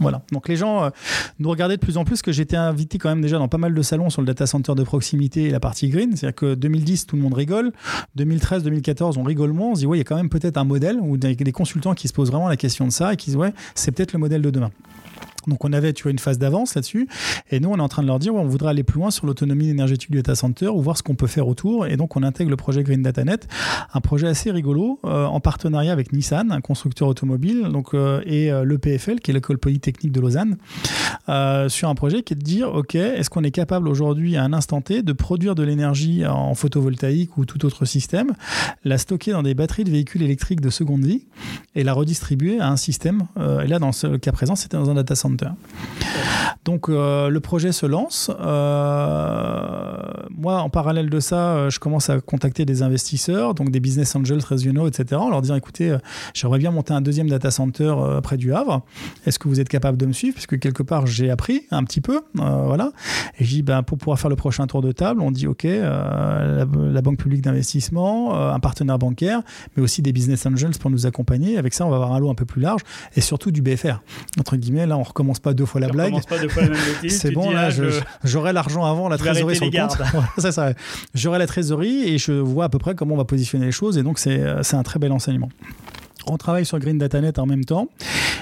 [0.00, 0.22] Voilà.
[0.32, 0.90] Donc les gens euh,
[1.38, 3.74] nous regardaient de plus en plus, que j'étais invité quand même déjà dans pas mal
[3.74, 6.16] de salons sur le data center de proximité et la partie green.
[6.16, 7.72] C'est-à-dire que 2010, tout le monde rigole.
[8.16, 9.70] 2013, 2014, on rigole moins.
[9.70, 11.52] On se dit, ouais, il y a quand même peut-être un modèle ou des, des
[11.52, 14.12] consultants qui se posent vraiment la question de ça et qui disent, ouais, c'est peut-être
[14.12, 14.70] le modèle de demain.
[15.48, 17.08] Donc on avait tu une phase d'avance là-dessus.
[17.50, 19.26] Et nous, on est en train de leur dire, on voudrait aller plus loin sur
[19.26, 21.86] l'autonomie énergétique du data center ou voir ce qu'on peut faire autour.
[21.86, 23.46] Et donc on intègre le projet Green DataNet,
[23.92, 28.64] un projet assez rigolo euh, en partenariat avec Nissan, un constructeur automobile, euh, et euh,
[28.64, 30.56] l'EPFL, qui est l'école polytechnique de Lausanne,
[31.68, 34.52] sur un projet qui est de dire, OK, est-ce qu'on est capable aujourd'hui, à un
[34.52, 38.32] instant T, de produire de l'énergie en photovoltaïque ou tout autre système,
[38.84, 41.26] la stocker dans des batteries de véhicules électriques de seconde vie
[41.74, 43.22] et la redistribuer à un système.
[43.62, 45.33] et là, dans ce cas présent, c'était dans un data center
[46.64, 48.30] donc euh, le projet se lance.
[48.40, 49.96] Euh,
[50.30, 54.16] moi, en parallèle de ça, euh, je commence à contacter des investisseurs, donc des business
[54.16, 55.20] angels régionaux, etc.
[55.20, 55.96] En leur disant, écoutez,
[56.32, 58.82] j'aimerais bien monter un deuxième data center près du Havre.
[59.26, 60.34] Est-ce que vous êtes capable de me suivre?
[60.34, 62.22] Parce que quelque part, j'ai appris un petit peu.
[62.34, 62.92] voilà.
[63.38, 65.64] Et je dis, ben, pour pouvoir faire le prochain tour de table, on dit, OK,
[65.64, 66.64] la,
[67.04, 69.42] Banque publique d'investissement, un partenaire bancaire,
[69.76, 71.58] mais aussi des business angels pour nous accompagner.
[71.58, 72.80] Avec ça, on va avoir un lot un peu plus large
[73.14, 74.00] et surtout du BFR.
[74.38, 76.14] Entre guillemets, là, on recommence commence pas deux fois la blague.
[77.08, 79.98] C'est bon, là, ah, j'aurai l'argent avant, la trésorerie sur le compte.
[80.38, 80.72] c'est ça.
[81.14, 83.98] J'aurai la trésorerie et je vois à peu près comment on va positionner les choses.
[83.98, 85.48] Et donc, c'est un très bel enseignement.
[86.26, 87.88] On travaille sur Green DataNet en même temps.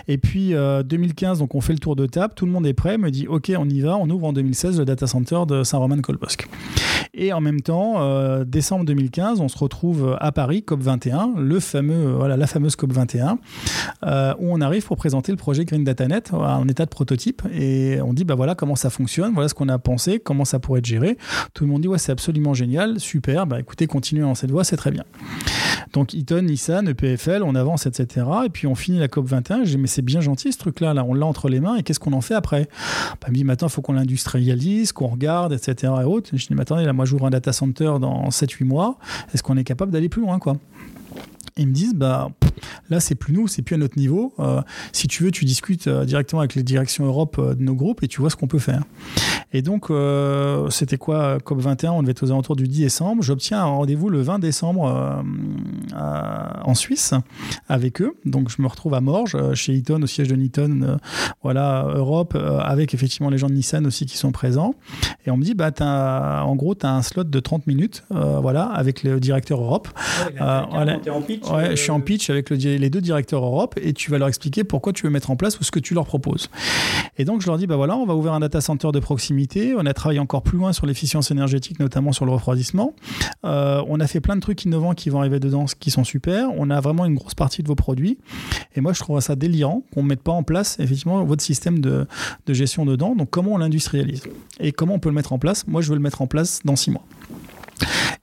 [0.09, 2.75] Et puis 2015, euh, donc on fait le tour de table, tout le monde est
[2.75, 5.63] prêt, me dit OK, on y va, on ouvre en 2016 le data center de
[5.63, 6.49] Saint-Romain-Colbosc.
[7.15, 12.13] Et en même temps, euh, décembre 2015, on se retrouve à Paris, COP21, le fameux,
[12.13, 13.37] voilà, la fameuse COP21,
[14.05, 17.43] euh, où on arrive pour présenter le projet Green DataNet en état de prototype.
[17.53, 20.59] Et on dit, bah voilà comment ça fonctionne, voilà ce qu'on a pensé, comment ça
[20.59, 21.19] pourrait être géré.
[21.55, 24.65] Tout le monde dit, ouais, c'est absolument génial, super, bah écoutez, continuez dans cette voie,
[24.65, 25.05] c'est très bien.
[25.93, 28.27] Donc Eaton, Nissan, EPFL, on avance, etc.
[28.45, 29.65] Et puis on finit la COP21.
[29.65, 31.83] J'ai dit, mais c'est bien gentil ce truc-là, là, on l'a entre les mains et
[31.83, 32.69] qu'est-ce qu'on en fait après?
[33.21, 35.93] Bah, Il me dit, maintenant, il faut qu'on l'industrialise, qu'on regarde, etc.
[36.01, 36.31] Et autres.
[36.33, 38.99] je dis, mais attendez, là, moi j'ouvre un data center dans 7-8 mois.
[39.35, 40.57] Est-ce qu'on est capable d'aller plus loin quoi?
[41.57, 42.31] Ils me disent, bah,
[42.91, 44.35] là, c'est plus nous, c'est plus à notre niveau.
[44.39, 47.75] Euh, si tu veux, tu discutes euh, directement avec les directions Europe euh, de nos
[47.75, 48.83] groupes et tu vois ce qu'on peut faire.
[49.55, 49.93] Et donc,
[50.71, 51.91] c'était quoi, COP21?
[51.91, 53.23] On devait être aux alentours du 10 décembre.
[53.23, 55.23] J'obtiens un rendez-vous le 20 décembre
[55.95, 57.13] en Suisse
[57.69, 58.15] avec eux.
[58.25, 60.97] Donc, je me retrouve à Morges, chez Eaton, au siège de Eaton,
[61.43, 64.75] voilà, Europe, avec effectivement les gens de Nissan aussi qui sont présents.
[65.27, 68.65] Et on me dit, bah, en gros, tu as un slot de 30 minutes, voilà,
[68.65, 69.89] avec le directeur Europe.
[70.25, 70.41] Ouais,
[71.39, 74.29] pitch Ouais, je suis en pitch avec les deux directeurs Europe et tu vas leur
[74.29, 76.49] expliquer pourquoi tu veux mettre en place ou ce que tu leur proposes.
[77.19, 79.75] Et donc je leur dis bah voilà, on va ouvrir un data center de proximité.
[79.77, 82.95] On a travaillé encore plus loin sur l'efficience énergétique, notamment sur le refroidissement.
[83.45, 86.49] Euh, on a fait plein de trucs innovants qui vont arriver dedans, qui sont super.
[86.57, 88.19] On a vraiment une grosse partie de vos produits.
[88.75, 91.81] Et moi je trouve ça délirant qu'on ne mette pas en place effectivement votre système
[91.81, 92.07] de,
[92.47, 93.15] de gestion dedans.
[93.15, 94.23] Donc comment on l'industrialise?
[94.61, 95.67] Et comment on peut le mettre en place?
[95.67, 97.05] Moi je veux le mettre en place dans six mois.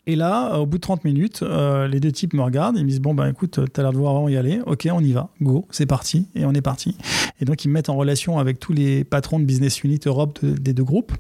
[0.08, 2.90] Et là, au bout de 30 minutes, euh, les deux types me regardent et me
[2.90, 4.62] disent Bon, ben écoute, t'as l'air de vouloir vraiment y aller.
[4.66, 5.30] Ok, on y va.
[5.42, 6.28] Go, c'est parti.
[6.36, 6.98] Et on est parti.
[7.42, 10.44] Et donc, ils me mettent en relation avec tous les patrons de Business Unit Europe
[10.44, 11.14] des deux groupes.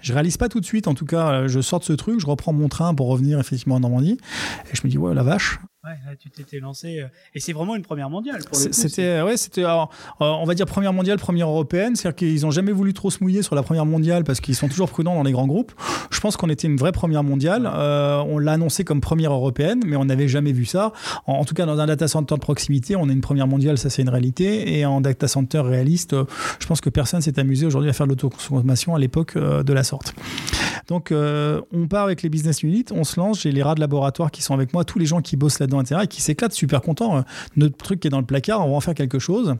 [0.00, 0.88] Je réalise pas tout de suite.
[0.88, 3.76] En tout cas, je sors de ce truc, je reprends mon train pour revenir effectivement
[3.76, 4.18] en Normandie.
[4.72, 7.00] Et je me dis Ouais, la vache, Ouais, là, tu t'étais lancé.
[7.00, 8.40] Euh, et c'est vraiment une première mondiale.
[8.52, 9.84] C'était, ouais, c'était, euh,
[10.20, 11.96] on va dire première mondiale, première européenne.
[11.96, 14.68] C'est-à-dire qu'ils n'ont jamais voulu trop se mouiller sur la première mondiale parce qu'ils sont
[14.68, 15.72] toujours prudents dans les grands groupes.
[16.12, 17.68] Je pense qu'on était une vraie première mondiale.
[17.74, 20.92] Euh, on l'a annoncé comme première européenne, mais on n'avait jamais vu ça.
[21.26, 23.90] En, tout cas, dans un data center de proximité, on est une première mondiale, ça
[23.90, 24.78] c'est une réalité.
[24.78, 26.14] Et en data center réaliste,
[26.60, 29.82] je pense que personne s'est amusé aujourd'hui à faire de l'autoconsommation à l'époque de la
[29.82, 30.14] sorte.
[30.88, 33.42] Donc, on part avec les business units, on se lance.
[33.42, 35.66] J'ai les rats de laboratoire qui sont avec moi, tous les gens qui bossent là
[36.02, 37.18] et qui s'éclate super content.
[37.18, 37.20] Euh,
[37.56, 39.56] notre truc qui est dans le placard, on va en faire quelque chose.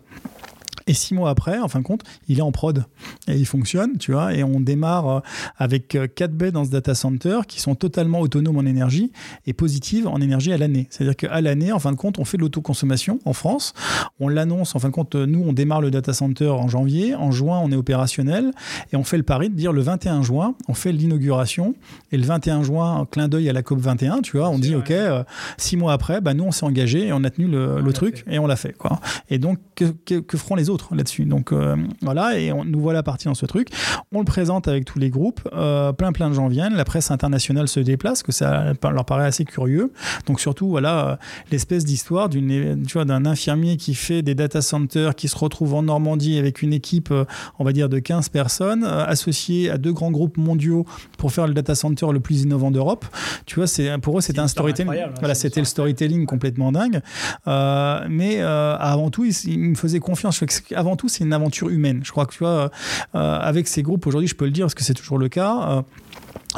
[0.86, 2.84] Et six mois après, en fin de compte, il est en prod
[3.28, 4.34] et il fonctionne, tu vois.
[4.34, 5.20] Et on démarre euh,
[5.56, 9.12] avec euh, quatre baies dans ce data center qui sont totalement autonomes en énergie
[9.46, 10.88] et positives en énergie à l'année.
[10.90, 13.74] C'est-à-dire qu'à l'année, en fin de compte, on fait de l'autoconsommation en France.
[14.20, 17.14] On l'annonce, en fin de compte, nous, on démarre le data center en janvier.
[17.14, 18.52] En juin, on est opérationnel
[18.92, 21.74] et on fait le pari de dire le 21 juin, on fait l'inauguration.
[22.10, 24.74] Et le 21 juin, un clin d'œil à la COP 21, tu vois, on dit,
[24.74, 25.22] OK, euh,
[25.56, 28.38] six mois après, bah, nous, on s'est engagé et on a tenu le, truc et
[28.38, 29.00] on l'a fait, quoi.
[29.28, 29.84] Et donc, que,
[30.18, 31.24] que feront les autres autres là-dessus.
[31.24, 31.52] Donc
[32.00, 33.68] voilà, et on, nous voilà partis dans ce truc.
[34.12, 37.68] On le présente avec tous les groupes, plein plein de gens viennent, la presse internationale
[37.68, 39.92] se déplace, que ça leur paraît assez curieux.
[40.26, 41.18] Donc surtout, voilà,
[41.50, 45.74] l'espèce d'histoire d'une, tu vois, d'un infirmier qui fait des data centers, qui se retrouve
[45.74, 47.12] en Normandie avec une équipe,
[47.58, 50.86] on va dire, de 15 personnes, associée à deux grands groupes mondiaux
[51.18, 53.04] pour faire le data center le plus innovant d'Europe.
[53.46, 54.92] Tu vois, c'est pour eux c'était un storytelling.
[55.18, 57.00] Voilà, c'était le storytelling complètement dingue.
[57.46, 60.42] Euh, mais euh, avant tout, ils, me faisaient confiance.
[60.74, 62.00] Avant tout, c'est une aventure humaine.
[62.04, 62.70] Je crois que tu vois,
[63.14, 65.84] euh, avec ces groupes aujourd'hui, je peux le dire parce que c'est toujours le cas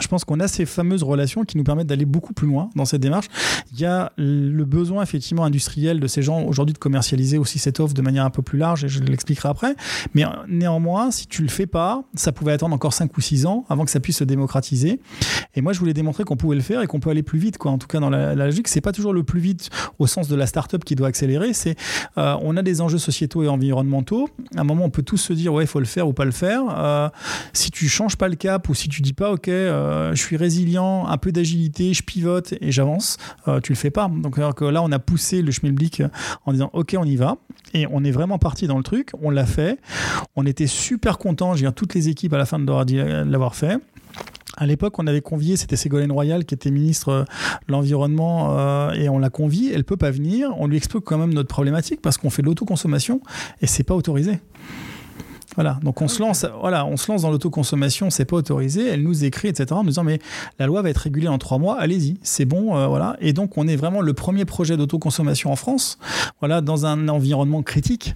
[0.00, 2.85] je pense qu'on a ces fameuses relations qui nous permettent d'aller beaucoup plus loin dans
[2.85, 3.26] cette démarche.
[3.72, 7.80] Il y a le besoin effectivement industriel de ces gens aujourd'hui de commercialiser aussi cette
[7.80, 9.74] offre de manière un peu plus large et je l'expliquerai après.
[10.14, 13.64] Mais néanmoins, si tu le fais pas, ça pouvait attendre encore 5 ou 6 ans
[13.68, 15.00] avant que ça puisse se démocratiser.
[15.54, 17.59] Et moi, je voulais démontrer qu'on pouvait le faire et qu'on peut aller plus vite.
[17.59, 17.70] Quoi.
[17.70, 20.28] En tout cas, dans la, la logique, c'est pas toujours le plus vite au sens
[20.28, 21.52] de la start-up qui doit accélérer.
[21.52, 21.76] C'est
[22.18, 24.28] euh, on a des enjeux sociétaux et environnementaux.
[24.57, 26.24] À un moment, on peut tous se dire ouais, il faut le faire ou pas
[26.24, 26.62] le faire.
[26.70, 27.09] Euh,
[27.52, 29.48] si tu changes pas le cap ou si tu dis pas ok.
[29.48, 29.84] Euh,
[30.14, 33.16] je suis résilient, un peu d'agilité, je pivote et j'avance,
[33.49, 34.09] euh, tu le fais pas.
[34.09, 36.03] Donc là, on a poussé le schmilblick
[36.47, 37.37] en disant ok, on y va.
[37.73, 39.79] Et on est vraiment parti dans le truc, on l'a fait.
[40.37, 43.79] On était super contents, j'ai toutes les équipes à la fin de l'avoir fait.
[44.57, 47.25] À l'époque, on avait convié, c'était Ségolène Royal qui était ministre
[47.66, 49.73] de l'Environnement euh, et on l'a conviée.
[49.75, 50.51] Elle peut pas venir.
[50.59, 53.20] On lui explique quand même notre problématique parce qu'on fait de l'autoconsommation
[53.61, 54.38] et c'est pas autorisé.
[55.54, 58.88] Voilà, donc on se lance, voilà, on se lance dans l'autoconsommation, c'est pas autorisé.
[58.88, 60.18] Elle nous écrit, etc., en nous disant mais
[60.58, 63.16] la loi va être régulée en trois mois, allez-y, c'est bon, euh, voilà.
[63.20, 65.98] Et donc on est vraiment le premier projet d'autoconsommation en France,
[66.40, 68.14] voilà, dans un environnement critique.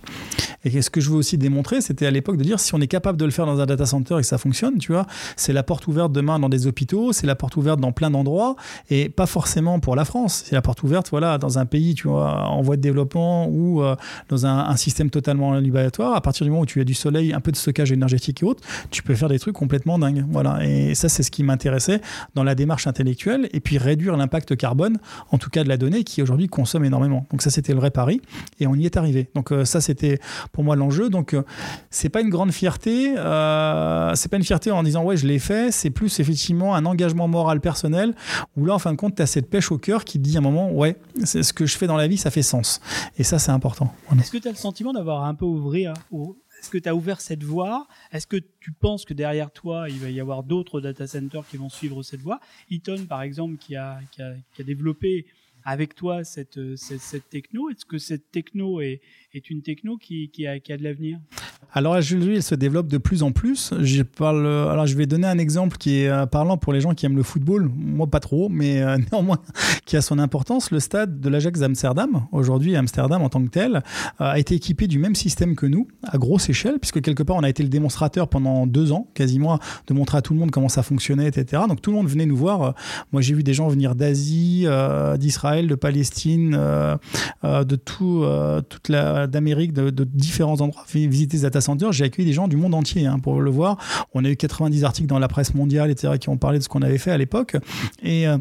[0.64, 2.88] Et ce que je veux aussi démontrer, c'était à l'époque de dire si on est
[2.88, 5.52] capable de le faire dans un data center et que ça fonctionne, tu vois, c'est
[5.52, 8.56] la porte ouverte demain dans des hôpitaux, c'est la porte ouverte dans plein d'endroits,
[8.90, 10.42] et pas forcément pour la France.
[10.46, 13.82] C'est la porte ouverte, voilà, dans un pays, tu vois, en voie de développement ou
[13.82, 13.94] euh,
[14.28, 16.16] dans un, un système totalement libératoire.
[16.16, 18.46] À partir du moment où tu as du soleil un peu de stockage énergétique et
[18.46, 20.24] autres, tu peux faire des trucs complètement dingues.
[20.30, 20.64] Voilà.
[20.64, 22.00] Et ça, c'est ce qui m'intéressait
[22.34, 23.48] dans la démarche intellectuelle.
[23.52, 24.98] Et puis réduire l'impact carbone,
[25.30, 27.26] en tout cas de la donnée, qui aujourd'hui consomme énormément.
[27.30, 28.20] Donc ça, c'était le vrai pari.
[28.60, 29.28] Et on y est arrivé.
[29.34, 30.18] Donc euh, ça, c'était
[30.52, 31.10] pour moi l'enjeu.
[31.10, 31.42] Donc euh,
[31.90, 33.14] c'est pas une grande fierté.
[33.16, 35.72] Euh, c'est pas une fierté en disant ouais, je l'ai fait.
[35.72, 38.14] C'est plus effectivement un engagement moral personnel
[38.56, 40.38] où là, en fin de compte, tu as cette pêche au cœur qui dit à
[40.38, 42.80] un moment ouais, c'est ce que je fais dans la vie, ça fait sens.
[43.18, 43.92] Et ça, c'est important.
[44.18, 45.94] Est-ce que tu as le sentiment d'avoir un peu ouvert
[46.68, 47.88] est-ce que tu as ouvert cette voie?
[48.12, 51.56] Est-ce que tu penses que derrière toi, il va y avoir d'autres data centers qui
[51.56, 52.40] vont suivre cette voie?
[52.70, 55.24] Eaton, par exemple, qui a, qui a, qui a développé
[55.64, 57.70] avec toi cette, cette, cette techno?
[57.70, 59.00] Est-ce que cette techno est,
[59.34, 61.18] est une techno qui, qui, a, de l'avenir?
[61.72, 63.74] Alors aujourd'hui, elle se développe de plus en plus.
[63.80, 66.94] Je, parle, alors je vais donner un exemple qui est euh, parlant pour les gens
[66.94, 67.70] qui aiment le football.
[67.74, 69.38] Moi, pas trop, mais euh, néanmoins,
[69.84, 70.70] qui a son importance.
[70.70, 73.80] Le stade de l'Ajax d'Amsterdam, aujourd'hui Amsterdam en tant que tel, euh,
[74.18, 77.42] a été équipé du même système que nous, à grosse échelle, puisque quelque part, on
[77.42, 80.70] a été le démonstrateur pendant deux ans, quasiment, de montrer à tout le monde comment
[80.70, 81.62] ça fonctionnait, etc.
[81.68, 82.74] Donc tout le monde venait nous voir.
[83.12, 84.66] Moi, j'ai vu des gens venir d'Asie,
[85.18, 86.52] d'Israël, de Palestine,
[87.42, 88.24] de tout,
[88.68, 91.88] toute la d'Amérique, de, différents endroits, visiter ce data center.
[91.90, 93.78] J'ai accueilli des gens du monde entier hein, pour le voir.
[94.14, 96.68] On a eu 90 articles dans la presse mondiale, etc., qui ont parlé de ce
[96.68, 97.56] qu'on avait fait à l'époque.
[98.02, 98.38] Et euh,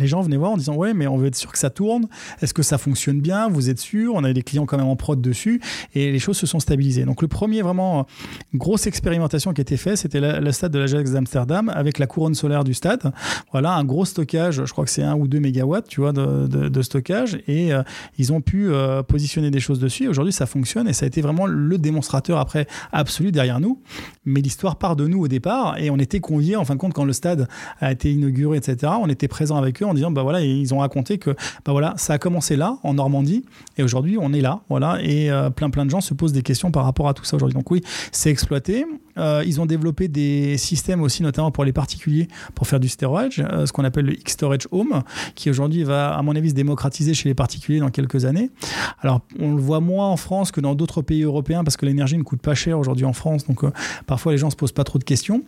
[0.00, 2.08] les gens venaient voir en disant ouais mais on veut être sûr que ça tourne.
[2.42, 3.48] Est-ce que ça fonctionne bien?
[3.48, 4.14] Vous êtes sûr?
[4.14, 5.60] On avait des clients quand même en prod dessus.
[5.94, 7.04] Et les choses se sont stabilisées.
[7.04, 8.06] Donc le premier vraiment
[8.54, 12.34] grosse expérimentation qui a été faite c'était le stade de l'Ajax d'Amsterdam avec la couronne
[12.34, 13.12] solaire du stade.
[13.52, 16.82] Voilà un gros stockage je crois que c'est 1 ou 2 mégawatts tu vois de,
[16.82, 17.38] stockage.
[17.46, 17.82] Et euh,
[18.18, 20.08] ils ont pu euh, positionner des choses dessus.
[20.08, 23.80] Aujourd'hui ça fonctionne et ça a été vraiment le démonstrateur après absolu derrière nous.
[24.24, 26.94] Mais l'histoire part de nous au départ et on était conviés en fin de compte
[26.94, 27.48] quand le stade
[27.80, 31.18] a été inauguré etc on était présent avec en disant bah voilà, ils ont raconté
[31.18, 31.30] que
[31.64, 33.44] bah voilà, ça a commencé là, en Normandie,
[33.76, 36.42] et aujourd'hui on est là, voilà, et euh, plein plein de gens se posent des
[36.42, 37.54] questions par rapport à tout ça aujourd'hui.
[37.54, 38.86] Donc oui, c'est exploité.
[39.18, 43.42] Euh, ils ont développé des systèmes aussi, notamment pour les particuliers, pour faire du storage,
[43.52, 45.02] euh, ce qu'on appelle le X-Storage Home,
[45.34, 48.50] qui aujourd'hui va, à mon avis, se démocratiser chez les particuliers dans quelques années.
[49.00, 52.16] Alors, on le voit moins en France que dans d'autres pays européens parce que l'énergie
[52.16, 53.62] ne coûte pas cher aujourd'hui en France, donc
[54.06, 55.42] parfois les gens se posent pas trop de questions.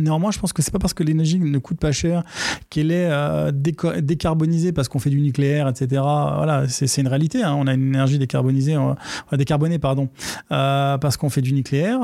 [0.00, 2.22] Néanmoins, je pense que c'est pas parce que l'énergie ne coûte pas cher
[2.68, 5.88] qu'elle est euh, décarbonisée parce qu'on fait du nucléaire, etc.
[6.00, 7.42] Voilà, c'est une réalité.
[7.42, 7.54] Hein.
[7.58, 10.08] On a une énergie décarbonisée, euh, décarbonée, pardon,
[10.50, 12.00] euh, parce qu'on fait du nucléaire.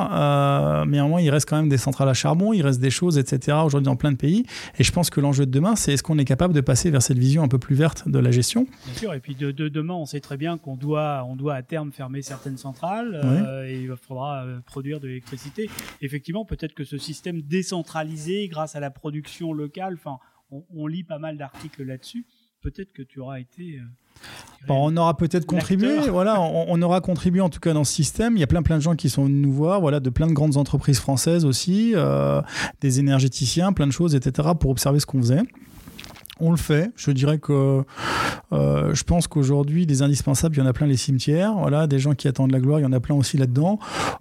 [0.87, 3.59] mais néanmoins, il reste quand même des centrales à charbon, il reste des choses, etc.
[3.65, 4.45] Aujourd'hui, dans plein de pays.
[4.79, 7.03] Et je pense que l'enjeu de demain, c'est est-ce qu'on est capable de passer vers
[7.03, 8.67] cette vision un peu plus verte de la gestion?
[8.87, 9.15] Bien sûr.
[9.15, 12.23] Et puis de, demain, on sait très bien qu'on doit, on doit à terme fermer
[12.23, 15.69] certaines centrales et il faudra produire de l'électricité.
[16.03, 17.86] Effectivement, peut-être que ce système décentralisé
[18.49, 19.95] grâce à la production locale.
[19.95, 20.19] Enfin,
[20.51, 22.27] on, lit pas mal d'articles là-dessus.
[22.63, 23.85] Peut-être que tu auras été euh,
[24.69, 28.37] on aura peut-être contribué, voilà, on, aura contribué en tout cas dans ce système.
[28.37, 30.27] Il y a plein plein de gens qui sont venus nous voir, voilà, de plein
[30.27, 32.41] de grandes entreprises françaises aussi, euh,
[32.81, 35.43] des énergéticiens, plein de choses, etc., pour observer ce qu'on faisait.
[36.39, 36.93] On le fait.
[36.97, 37.83] Je dirais que
[38.53, 41.55] euh, je pense qu'aujourd'hui, des indispensables, il y en a plein les cimetières.
[41.55, 43.79] Voilà, des gens qui attendent la gloire, il y en a plein aussi là-dedans.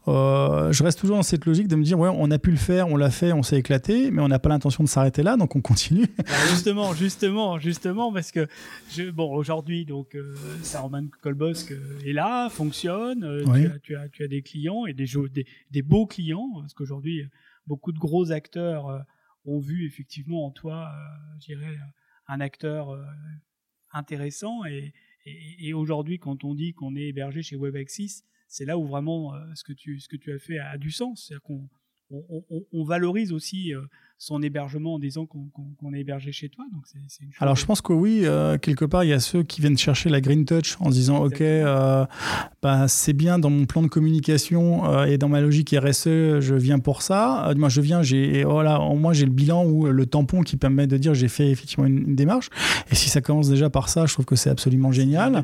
[0.08, 2.58] Euh, je reste toujours dans cette logique de me dire, ouais, on a pu le
[2.58, 5.36] faire, on l'a fait, on s'est éclaté, mais on n'a pas l'intention de s'arrêter là,
[5.36, 6.08] donc on continue.
[6.52, 8.48] justement, justement, justement, parce que
[8.96, 11.74] je, bon, aujourd'hui, donc euh, Saruman Colbosque
[12.06, 13.44] est là, fonctionne.
[13.84, 17.28] Tu, as, tu, as, des clients et des, des, des beaux clients, parce qu'aujourd'hui,
[17.68, 19.04] beaucoup de gros acteurs
[19.46, 20.92] ont vu effectivement en toi,
[21.40, 21.78] je dirais
[22.28, 23.04] un acteur euh,
[23.92, 24.66] intéressant.
[24.66, 24.94] Et,
[25.74, 29.64] aujourd'hui, quand on dit qu'on est hébergé chez WebAxis, c'est là où vraiment euh, ce,
[29.64, 31.26] que tu, ce que tu as fait a, du sens.
[31.28, 31.68] C'est-à-dire qu'on
[32.12, 33.82] on, valorise aussi euh,
[34.18, 36.66] son hébergement en disant qu'on est hébergé chez toi.
[36.74, 39.62] Donc une Alors je pense que oui, euh, quelque part, il y a ceux qui
[39.62, 42.06] viennent chercher la Green Touch en se disant, OK, euh,
[42.62, 46.80] bah, c'est bien dans mon plan de communication et dans ma logique RSE, je viens
[46.80, 47.52] pour ça.
[47.58, 50.98] moi, je viens, j'ai, voilà, moi, j'ai le bilan ou le tampon qui permet de
[50.98, 52.50] dire j'ai fait effectivement une, démarche.
[52.92, 55.44] Et si ça commence déjà par ça, je trouve que c'est absolument génial.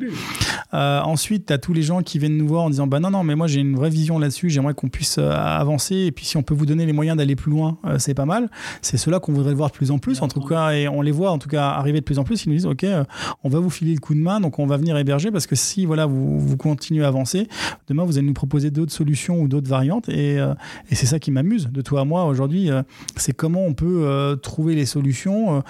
[0.72, 3.22] ensuite, tu as tous les gens qui viennent nous voir en disant, bah non, non,
[3.22, 5.96] mais moi, j'ai une vraie vision là-dessus, j'aimerais qu'on puisse avancer.
[5.96, 8.26] Et puis si on peut vous donner les moyens d'aller plus loin, euh, c'est pas
[8.26, 8.50] mal.
[8.80, 11.10] C'est cela qu'on voudrait voir de plus en plus, en tout cas, et on les
[11.10, 12.44] voit en tout cas arriver de plus en plus.
[12.44, 13.04] Ils nous disent, ok, euh,
[13.44, 15.56] on va vous filer le coup de main, donc on va venir héberger parce que
[15.56, 17.48] si voilà vous, vous continuez à avancer,
[17.88, 20.54] demain vous allez nous proposer d'autres solutions ou d'autres variantes, et, euh,
[20.90, 22.70] et c'est ça qui m'amuse de toi à moi aujourd'hui,
[23.16, 25.62] c'est comment on peut trouver les solutions.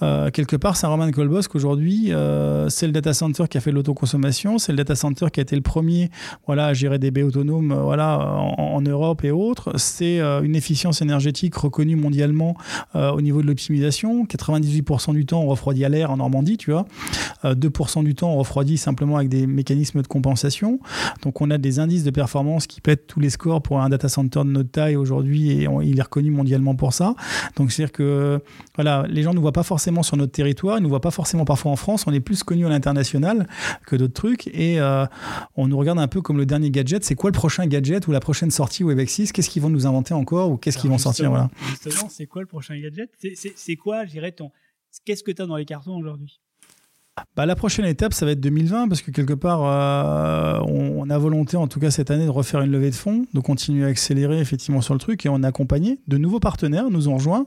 [0.00, 2.12] quelque part, Saint-Romain Colbosque aujourd'hui,
[2.68, 5.56] c'est le data center qui a fait l'autoconsommation, c'est le data center qui a été
[5.56, 6.10] le premier,
[6.46, 9.72] voilà, à gérer des baies autonomes, voilà, en, en Europe et autres.
[9.76, 12.37] C'est euh, une efficience énergétique reconnue mondialement
[12.94, 14.24] euh, au niveau de l'optimisation.
[14.24, 16.86] 98% du temps, on refroidit à l'air en Normandie, tu vois.
[17.44, 20.80] 2% euh, du temps, on refroidit simplement avec des mécanismes de compensation.
[21.22, 24.08] Donc, on a des indices de performance qui pètent tous les scores pour un data
[24.08, 27.14] center de notre taille aujourd'hui et il est reconnu mondialement pour ça.
[27.56, 28.42] Donc, c'est-à-dire que
[28.74, 31.00] voilà, les gens ne nous voient pas forcément sur notre territoire, ils ne nous voient
[31.00, 32.04] pas forcément parfois en France.
[32.06, 33.46] On est plus connu à l'international
[33.86, 34.80] que d'autres trucs et
[35.56, 37.04] on nous regarde un peu comme le dernier gadget.
[37.04, 40.14] C'est quoi le prochain gadget ou la prochaine sortie WebEx6 Qu'est-ce qu'ils vont nous inventer
[40.14, 41.48] encore ou qu'est-ce qu'ils vont sortir.
[41.68, 43.10] Justement, c'est quoi le prochain gadget?
[43.56, 44.52] C'est quoi, je dirais, ton.
[45.04, 46.40] Qu'est-ce que tu as dans les cartons aujourd'hui?
[47.36, 51.18] Bah, la prochaine étape, ça va être 2020, parce que quelque part, euh, on, a
[51.18, 53.88] volonté, en tout cas cette année, de refaire une levée de fonds, de continuer à
[53.88, 57.46] accélérer effectivement sur le truc, et on a accompagné de nouveaux partenaires, nous ont rejoints.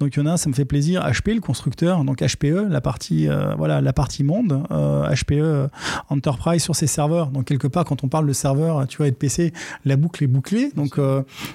[0.00, 2.80] Donc il y en a ça me fait plaisir, HP, le constructeur, donc HPE, la
[2.80, 5.68] partie, euh, voilà, la partie monde, HPE euh,
[6.08, 7.28] Enterprise sur ses serveurs.
[7.28, 9.52] Donc quelque part, quand on parle de serveurs, tu vois, et de PC,
[9.84, 10.70] la boucle est bouclée.
[10.76, 10.98] Donc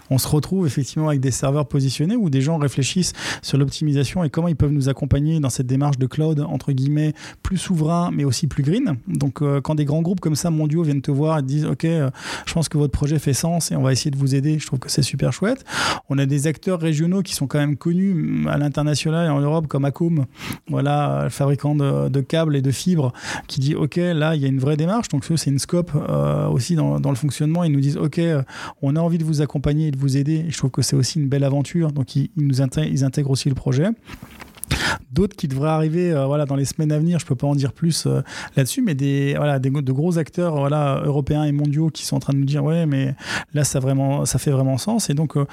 [0.10, 4.30] on se retrouve effectivement avec des serveurs positionnés où des gens réfléchissent sur l'optimisation et
[4.30, 7.14] comment ils peuvent nous accompagner dans cette démarche de cloud, entre guillemets,
[7.48, 8.98] plus souverain, mais aussi plus green.
[9.08, 11.66] Donc, euh, quand des grands groupes comme ça, mondiaux, viennent te voir et te disent
[11.66, 12.10] Ok, euh,
[12.46, 14.68] je pense que votre projet fait sens et on va essayer de vous aider, je
[14.68, 15.64] trouve que c'est super chouette.
[16.10, 19.40] On a des acteurs régionaux qui sont quand même connus mm, à l'international et en
[19.40, 20.26] Europe, comme Acom,
[20.68, 23.14] voilà, le fabricant de, câbles et de fibres,
[23.48, 25.08] qui dit Ok, là, il y a une vraie démarche.
[25.08, 27.64] Donc, c'est une scope euh, aussi dans, le fonctionnement.
[27.64, 28.20] Ils nous disent Ok,
[28.82, 30.44] on a envie de vous accompagner et de vous aider.
[30.46, 31.94] Et je trouve que c'est aussi une belle aventure.
[31.94, 33.88] Donc, ils, nous ils intègrent aussi le projet.
[35.12, 37.48] D'autres qui devraient arriver euh, voilà, dans les semaines à venir, je ne peux pas
[37.48, 38.22] en dire plus euh,
[38.56, 42.20] là-dessus, mais des, voilà, des, de gros acteurs voilà, européens et mondiaux qui sont en
[42.20, 43.16] train de nous dire Ouais, mais
[43.54, 45.10] là, ça, vraiment, ça fait vraiment sens.
[45.10, 45.46] Et donc, euh,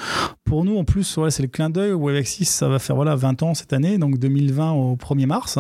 [0.45, 1.93] pour nous, en plus, c'est le clin d'œil.
[1.93, 5.59] WebEx6, ça va faire voilà, 20 ans cette année, donc 2020 au 1er mars.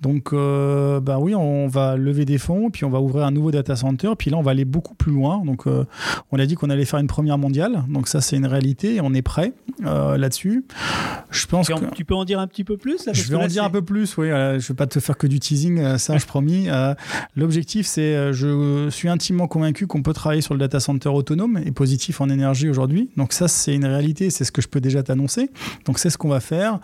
[0.00, 3.76] Donc, bah oui, on va lever des fonds, puis on va ouvrir un nouveau data
[3.76, 5.42] center, puis là, on va aller beaucoup plus loin.
[5.44, 8.96] Donc, on a dit qu'on allait faire une première mondiale, donc ça, c'est une réalité,
[8.96, 10.64] et on est prêt là-dessus.
[11.30, 11.94] Je pense que...
[11.94, 14.16] Tu peux en dire un petit peu plus Je vais en dire un peu plus,
[14.16, 14.28] oui.
[14.28, 16.68] je ne vais pas te faire que du teasing, euh, ça, je promis.
[16.68, 16.94] Euh,
[17.36, 21.60] l'objectif, c'est, euh, je suis intimement convaincu qu'on peut travailler sur le data center autonome
[21.64, 23.10] et positif en énergie aujourd'hui.
[23.16, 25.50] Donc ça, c'est une réalité, c'est ce que je peux déjà t'annoncer.
[25.86, 26.78] Donc c'est ce qu'on va faire.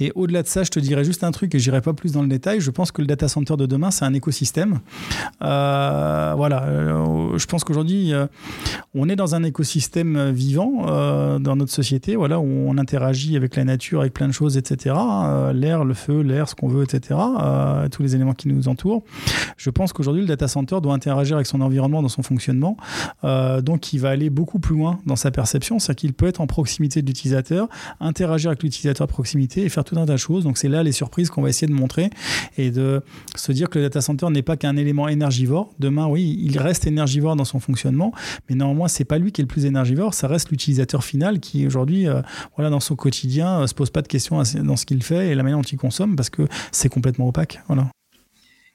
[0.00, 2.22] Et au-delà de ça, je te dirais juste un truc et j'irai pas plus dans
[2.22, 2.60] le détail.
[2.60, 4.80] Je pense que le data center de demain, c'est un écosystème.
[5.40, 6.66] voilà.
[7.36, 8.12] je pense qu'aujourd'hui,
[8.94, 13.64] on est dans un écosystème vivant dans notre société, voilà, où on interagit avec la
[13.64, 14.94] nature, avec plein de choses, etc.
[15.22, 17.18] Euh, l'air, le feu, l'air, ce qu'on veut, etc.
[17.40, 19.02] Euh, tous les éléments qui nous entourent.
[19.56, 22.76] Je pense qu'aujourd'hui, le data center doit interagir avec son environnement dans son fonctionnement.
[23.24, 25.78] Euh, donc, il va aller beaucoup plus loin dans sa perception.
[25.78, 27.68] C'est-à-dire qu'il peut être en proximité de l'utilisateur,
[28.00, 30.44] interagir avec l'utilisateur de proximité et faire tout un tas de choses.
[30.44, 32.10] Donc, c'est là les surprises qu'on va essayer de montrer
[32.58, 33.02] et de
[33.36, 35.72] se dire que le data center n'est pas qu'un élément énergivore.
[35.78, 38.12] Demain, oui, il reste énergivore dans son fonctionnement,
[38.48, 40.14] mais néanmoins, c'est pas lui qui est le plus énergivore.
[40.14, 42.06] Ça reste l'utilisateur final qui, aujourd'hui,
[42.56, 45.42] voilà, dans son quotidien, se pose pas de questions dans ce qu'il fait et la
[45.42, 47.60] manière dont il consomme parce que c'est complètement opaque.
[47.66, 47.90] Voilà.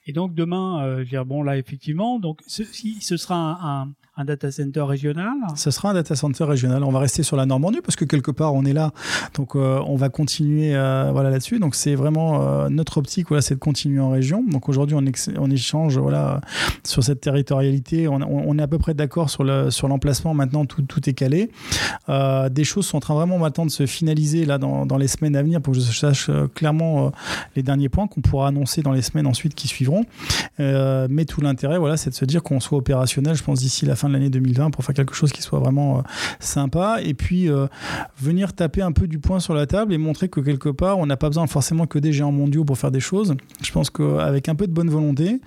[0.06, 3.92] Et donc demain, euh, je veux dire, bon là effectivement, donc ce, ce sera un,
[4.18, 6.84] un data center régional Ce sera un data center régional.
[6.84, 8.92] On va rester sur la Normandie parce que quelque part on est là,
[9.36, 11.60] donc euh, on va continuer euh, voilà là-dessus.
[11.60, 14.44] Donc c'est vraiment euh, notre optique, voilà, c'est de continuer en région.
[14.44, 16.42] Donc aujourd'hui on, échange voilà
[16.84, 18.08] sur cette territorialité.
[18.08, 20.34] On, on est à peu près d'accord sur le sur l'emplacement.
[20.34, 21.52] Maintenant tout, tout est calé.
[22.10, 25.36] des choses sont en train vraiment maintenant de se finaliser là dans, dans les semaines
[25.36, 27.12] à venir pour que je sache clairement
[27.56, 30.06] les derniers points qu'on pourra annoncer dans les semaines ensuite qui suivront.
[30.58, 33.36] mais tout l'intérêt voilà c'est de se dire qu'on soit opérationnel.
[33.36, 36.02] Je pense d'ici la fin l'année 2020 pour faire quelque chose qui soit vraiment euh,
[36.40, 37.68] sympa et puis euh,
[38.20, 41.06] venir taper un peu du poing sur la table et montrer que quelque part on
[41.06, 43.36] n'a pas besoin forcément que des géants mondiaux pour faire des choses.
[43.62, 45.42] Je pense qu'avec un peu de bonne volonté,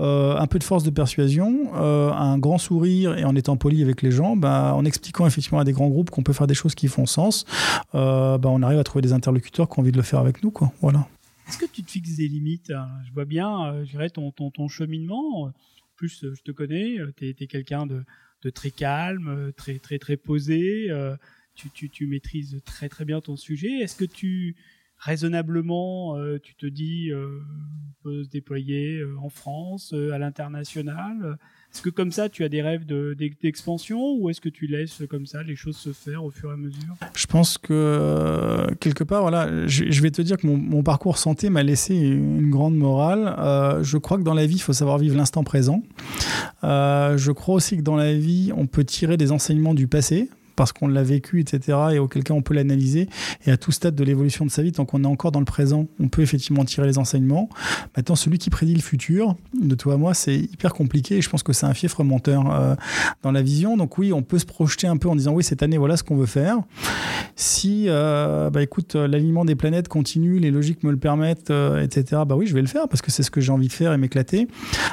[0.00, 4.02] euh, un peu de force de persuasion, un grand sourire et en étant poli avec
[4.02, 6.74] les gens, bah, en expliquant effectivement à des grands groupes qu'on peut faire des choses
[6.74, 7.44] qui font sens,
[7.92, 10.52] bah, on arrive à trouver des interlocuteurs qui ont envie de le faire avec nous.
[10.80, 11.06] Voilà.
[11.48, 12.88] Est-ce que tu te fixes des limites hein?
[13.06, 15.52] Je vois bien, je dirais, ton cheminement
[16.02, 18.04] plus euh, je te connais, euh, tu es, quelqu'un de,
[18.50, 20.90] très calme, euh, très très très posé,
[21.54, 23.70] tu, maîtrises très très bien ton sujet.
[23.78, 24.56] Est-ce que tu
[24.98, 31.38] raisonnablement, tu te dis, on peut se déployer en France, à l'international
[31.74, 35.24] est-ce que comme ça, tu as des rêves d'expansion ou est-ce que tu laisses comme
[35.24, 36.94] ça les choses se faire au fur et à mesure?
[37.14, 41.62] Je pense que quelque part, voilà, je, vais te dire que mon, parcours santé m'a
[41.62, 43.34] laissé une grande morale.
[43.38, 45.82] Euh, je crois que dans la vie, il faut savoir vivre l'instant présent.
[46.62, 50.28] Euh, je crois aussi que dans la vie, on peut tirer des enseignements du passé
[50.62, 53.08] parce qu'on l'a vécu, etc., et auquel cas on peut l'analyser.
[53.46, 55.44] Et à tout stade de l'évolution de sa vie, tant qu'on est encore dans le
[55.44, 57.48] présent, on peut effectivement tirer les enseignements.
[57.96, 61.28] Maintenant, celui qui prédit le futur, de toi à moi, c'est hyper compliqué, et je
[61.28, 62.76] pense que c'est un fief menteur euh,
[63.24, 63.76] dans la vision.
[63.76, 66.04] Donc oui, on peut se projeter un peu en disant, oui, cette année, voilà ce
[66.04, 66.58] qu'on veut faire.
[67.34, 72.22] Si, euh, bah écoute, l'alignement des planètes continue, les logiques me le permettent, euh, etc.,
[72.24, 73.92] bah oui, je vais le faire, parce que c'est ce que j'ai envie de faire
[73.92, 74.46] et m'éclater.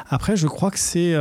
[0.09, 1.13] Après, je crois que c'est,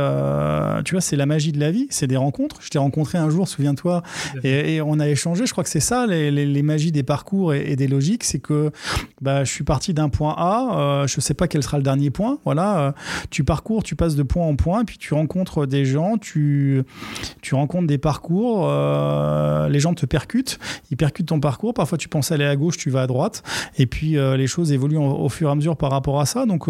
[0.85, 2.57] tu vois, c'est la magie de la vie, c'est des rencontres.
[2.61, 4.01] Je t'ai rencontré un jour, souviens-toi,
[4.43, 5.45] et, on a échangé.
[5.45, 8.23] Je crois que c'est ça, les, magies des parcours et, des logiques.
[8.23, 8.71] C'est que
[9.21, 10.79] bah, je suis parti d'un point A.
[11.03, 12.39] Euh, je ne sais pas quel sera le dernier point.
[12.45, 12.91] Voilà, euh,
[13.29, 16.83] tu parcours, tu passes de point en point, puis tu rencontres des gens, tu,
[17.41, 18.67] tu rencontres des parcours.
[18.69, 20.59] Euh, les gens te percutent.
[20.91, 21.73] Ils percutent ton parcours.
[21.73, 23.43] Parfois, tu penses aller à gauche, tu vas à droite.
[23.77, 26.45] Et puis, les choses évoluent au fur et à mesure par rapport à ça.
[26.45, 26.65] Donc,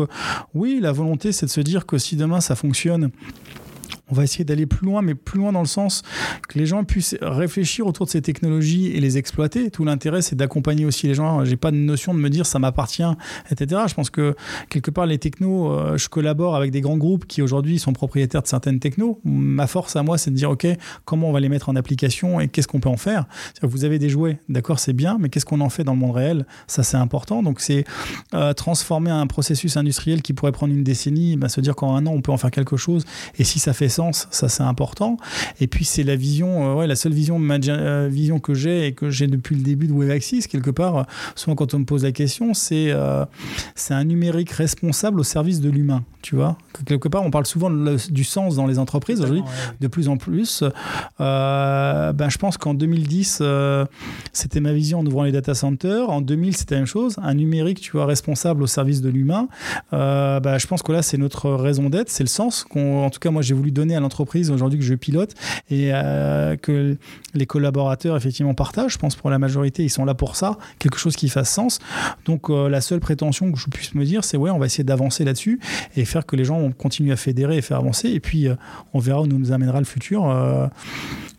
[0.54, 3.12] oui, la volonté, c'est de se dire que si demain ça fonctionne,
[4.10, 6.04] on va essayer d'aller plus loin, mais plus loin dans le sens
[6.48, 9.70] que les gens puissent réfléchir autour de ces technologies et les exploiter.
[9.70, 11.46] Tout l'intérêt, c'est d'accompagner aussi les gens.
[11.46, 13.04] J'ai pas de notion de me dire ça m'appartient,
[13.52, 13.82] etc.
[13.88, 14.36] Je pense que
[14.70, 18.42] quelque part, les technos, euh, je collabore avec des grands groupes qui aujourd'hui sont propriétaires
[18.42, 19.20] de certaines technos.
[19.24, 20.68] Ma force à moi, c'est de dire, OK,
[21.06, 23.26] comment on va les mettre en application et qu'est-ce qu'on peut en faire?
[23.62, 26.16] Vous avez des jouets, d'accord, c'est bien, mais qu'est-ce qu'on en fait dans le monde
[26.16, 26.46] réel?
[26.68, 27.44] Ça, c'est important.
[27.44, 27.86] Donc, c'est
[28.34, 32.06] euh, transformer un processus industriel qui pourrait prendre une décennie, bah, se dire qu'en un
[32.08, 33.06] an, on peut en faire quelque chose.
[33.38, 33.99] Et si ça fait ça
[34.32, 35.18] c'est important.
[35.60, 38.94] Et puis c'est la vision, euh, ouais, la seule vision, euh, vision que j'ai et
[38.94, 42.12] que j'ai depuis le début de WebAxis, quelque part, souvent quand on me pose la
[42.12, 43.26] question, c'est euh,
[43.76, 46.58] c'est un numérique responsable au service de l'humain, tu vois.
[46.86, 49.44] Quelque part, on parle souvent du sens dans les entreprises aujourd'hui,
[49.80, 50.64] de plus en plus.
[51.20, 53.44] ben, je pense qu'en 2010,
[54.34, 56.10] c'était ma vision en ouvrant les data centers.
[56.10, 57.18] En 2000, c'était la même chose.
[57.22, 59.48] Un numérique, tu vois, responsable au service de l'humain.
[59.92, 63.32] ben, je pense que là, c'est notre raison d'être, c'est le sens en tout cas,
[63.32, 65.34] moi, j'ai voulu donner à l'entreprise aujourd'hui que je pilote
[65.70, 66.98] et euh, que
[67.34, 68.94] les collaborateurs effectivement partagent.
[68.94, 71.80] Je pense pour la majorité, ils sont là pour ça, quelque chose qui fasse sens.
[72.26, 74.84] Donc euh, la seule prétention que je puisse me dire, c'est ouais, on va essayer
[74.84, 75.60] d'avancer là-dessus
[75.96, 78.10] et faire que les gens continuent à fédérer et faire avancer.
[78.10, 78.56] Et puis euh,
[78.94, 80.24] on verra où nous amènera le futur.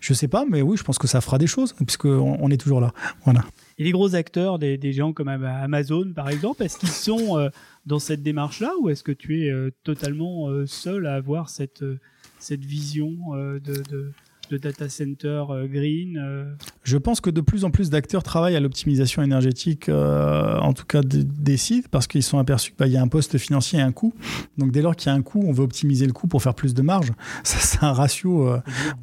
[0.00, 2.56] je sais pas, mais oui, je pense que ça fera des choses puisqu'on on est
[2.56, 2.92] toujours là.
[3.24, 3.44] Voilà.
[3.78, 7.50] Et les gros acteurs, des, des gens comme Amazon par exemple, est-ce qu'ils sont
[7.86, 9.52] dans cette démarche-là ou est-ce que tu es
[9.84, 11.84] totalement seul à avoir cette
[12.42, 14.12] cette vision euh, de, de,
[14.50, 16.44] de data center euh, green euh.
[16.82, 20.84] Je pense que de plus en plus d'acteurs travaillent à l'optimisation énergétique, euh, en tout
[20.84, 23.82] cas des sites, parce qu'ils sont aperçus qu'il bah, y a un poste financier et
[23.82, 24.12] un coût.
[24.58, 26.54] Donc dès lors qu'il y a un coût, on veut optimiser le coût pour faire
[26.54, 27.12] plus de marge.
[27.44, 28.52] Ça, c'est un ratio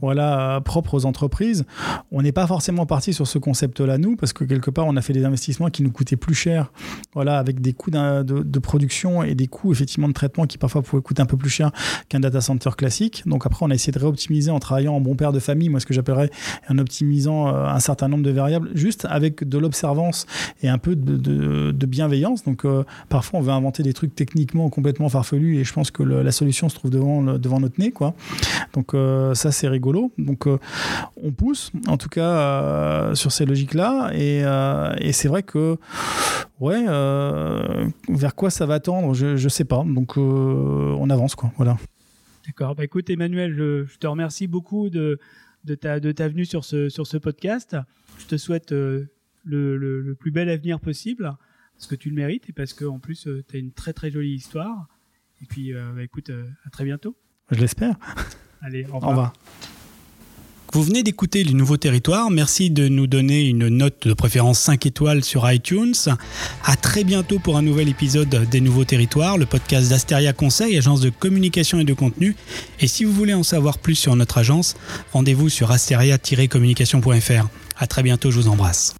[0.01, 1.65] voilà, propre aux entreprises.
[2.11, 5.01] On n'est pas forcément parti sur ce concept-là, nous, parce que quelque part, on a
[5.01, 6.71] fait des investissements qui nous coûtaient plus cher,
[7.13, 10.81] voilà, avec des coûts de, de, production et des coûts effectivement de traitement qui parfois
[10.81, 11.71] pouvaient coûter un peu plus cher
[12.09, 13.23] qu'un data center classique.
[13.25, 15.79] Donc après, on a essayé de réoptimiser en travaillant en bon père de famille, moi
[15.79, 16.29] ce que j'appellerais
[16.69, 20.25] en optimisant euh, un certain nombre de variables, juste avec de l'observance
[20.61, 22.43] et un peu de, bienveillance.
[22.43, 22.65] Donc
[23.07, 26.67] parfois on veut inventer des trucs techniquement complètement farfelus et je pense que la solution
[26.67, 27.91] se trouve devant, devant notre nez.
[27.91, 28.13] Quoi.
[28.73, 28.93] Donc
[29.33, 30.11] ça c'est rigolo.
[30.17, 34.43] Donc on pousse en tout cas sur ces logiques-là et,
[34.99, 35.77] et c'est vrai que
[36.59, 36.83] ouais,
[38.09, 39.85] vers quoi ça va tendre, je, je sais pas.
[39.85, 41.51] Donc on avance quoi.
[41.55, 41.77] Voilà.
[42.47, 42.75] D'accord.
[42.75, 45.19] Bah, écoute, Emmanuel, je, te remercie beaucoup de,
[45.65, 47.75] de, ta, de ta venue sur ce, sur ce podcast.
[48.19, 49.05] Je te souhaite euh,
[49.43, 51.35] le, le, plus bel avenir possible,
[51.75, 54.09] parce que tu le mérites et parce qu'en plus, euh, tu as une très très
[54.09, 54.87] jolie histoire.
[55.41, 56.31] Et puis, euh, bah, écoute,
[56.65, 57.17] à très bientôt.
[57.51, 57.97] Je l'espère.
[58.61, 59.03] Allez, au revoir.
[59.03, 59.33] Au revoir.
[60.73, 62.29] Vous venez d'écouter les nouveaux territoires.
[62.29, 65.95] Merci de nous donner une note de préférence 5 étoiles sur iTunes.
[66.63, 71.01] À très bientôt pour un nouvel épisode des nouveaux territoires, le podcast d'Asteria Conseil, agence
[71.01, 72.35] de communication et de contenu.
[72.79, 74.75] Et si vous voulez en savoir plus sur notre agence,
[75.13, 77.47] rendez-vous sur asteria-communication.fr.
[77.77, 78.93] À très bientôt, je vous embrasse.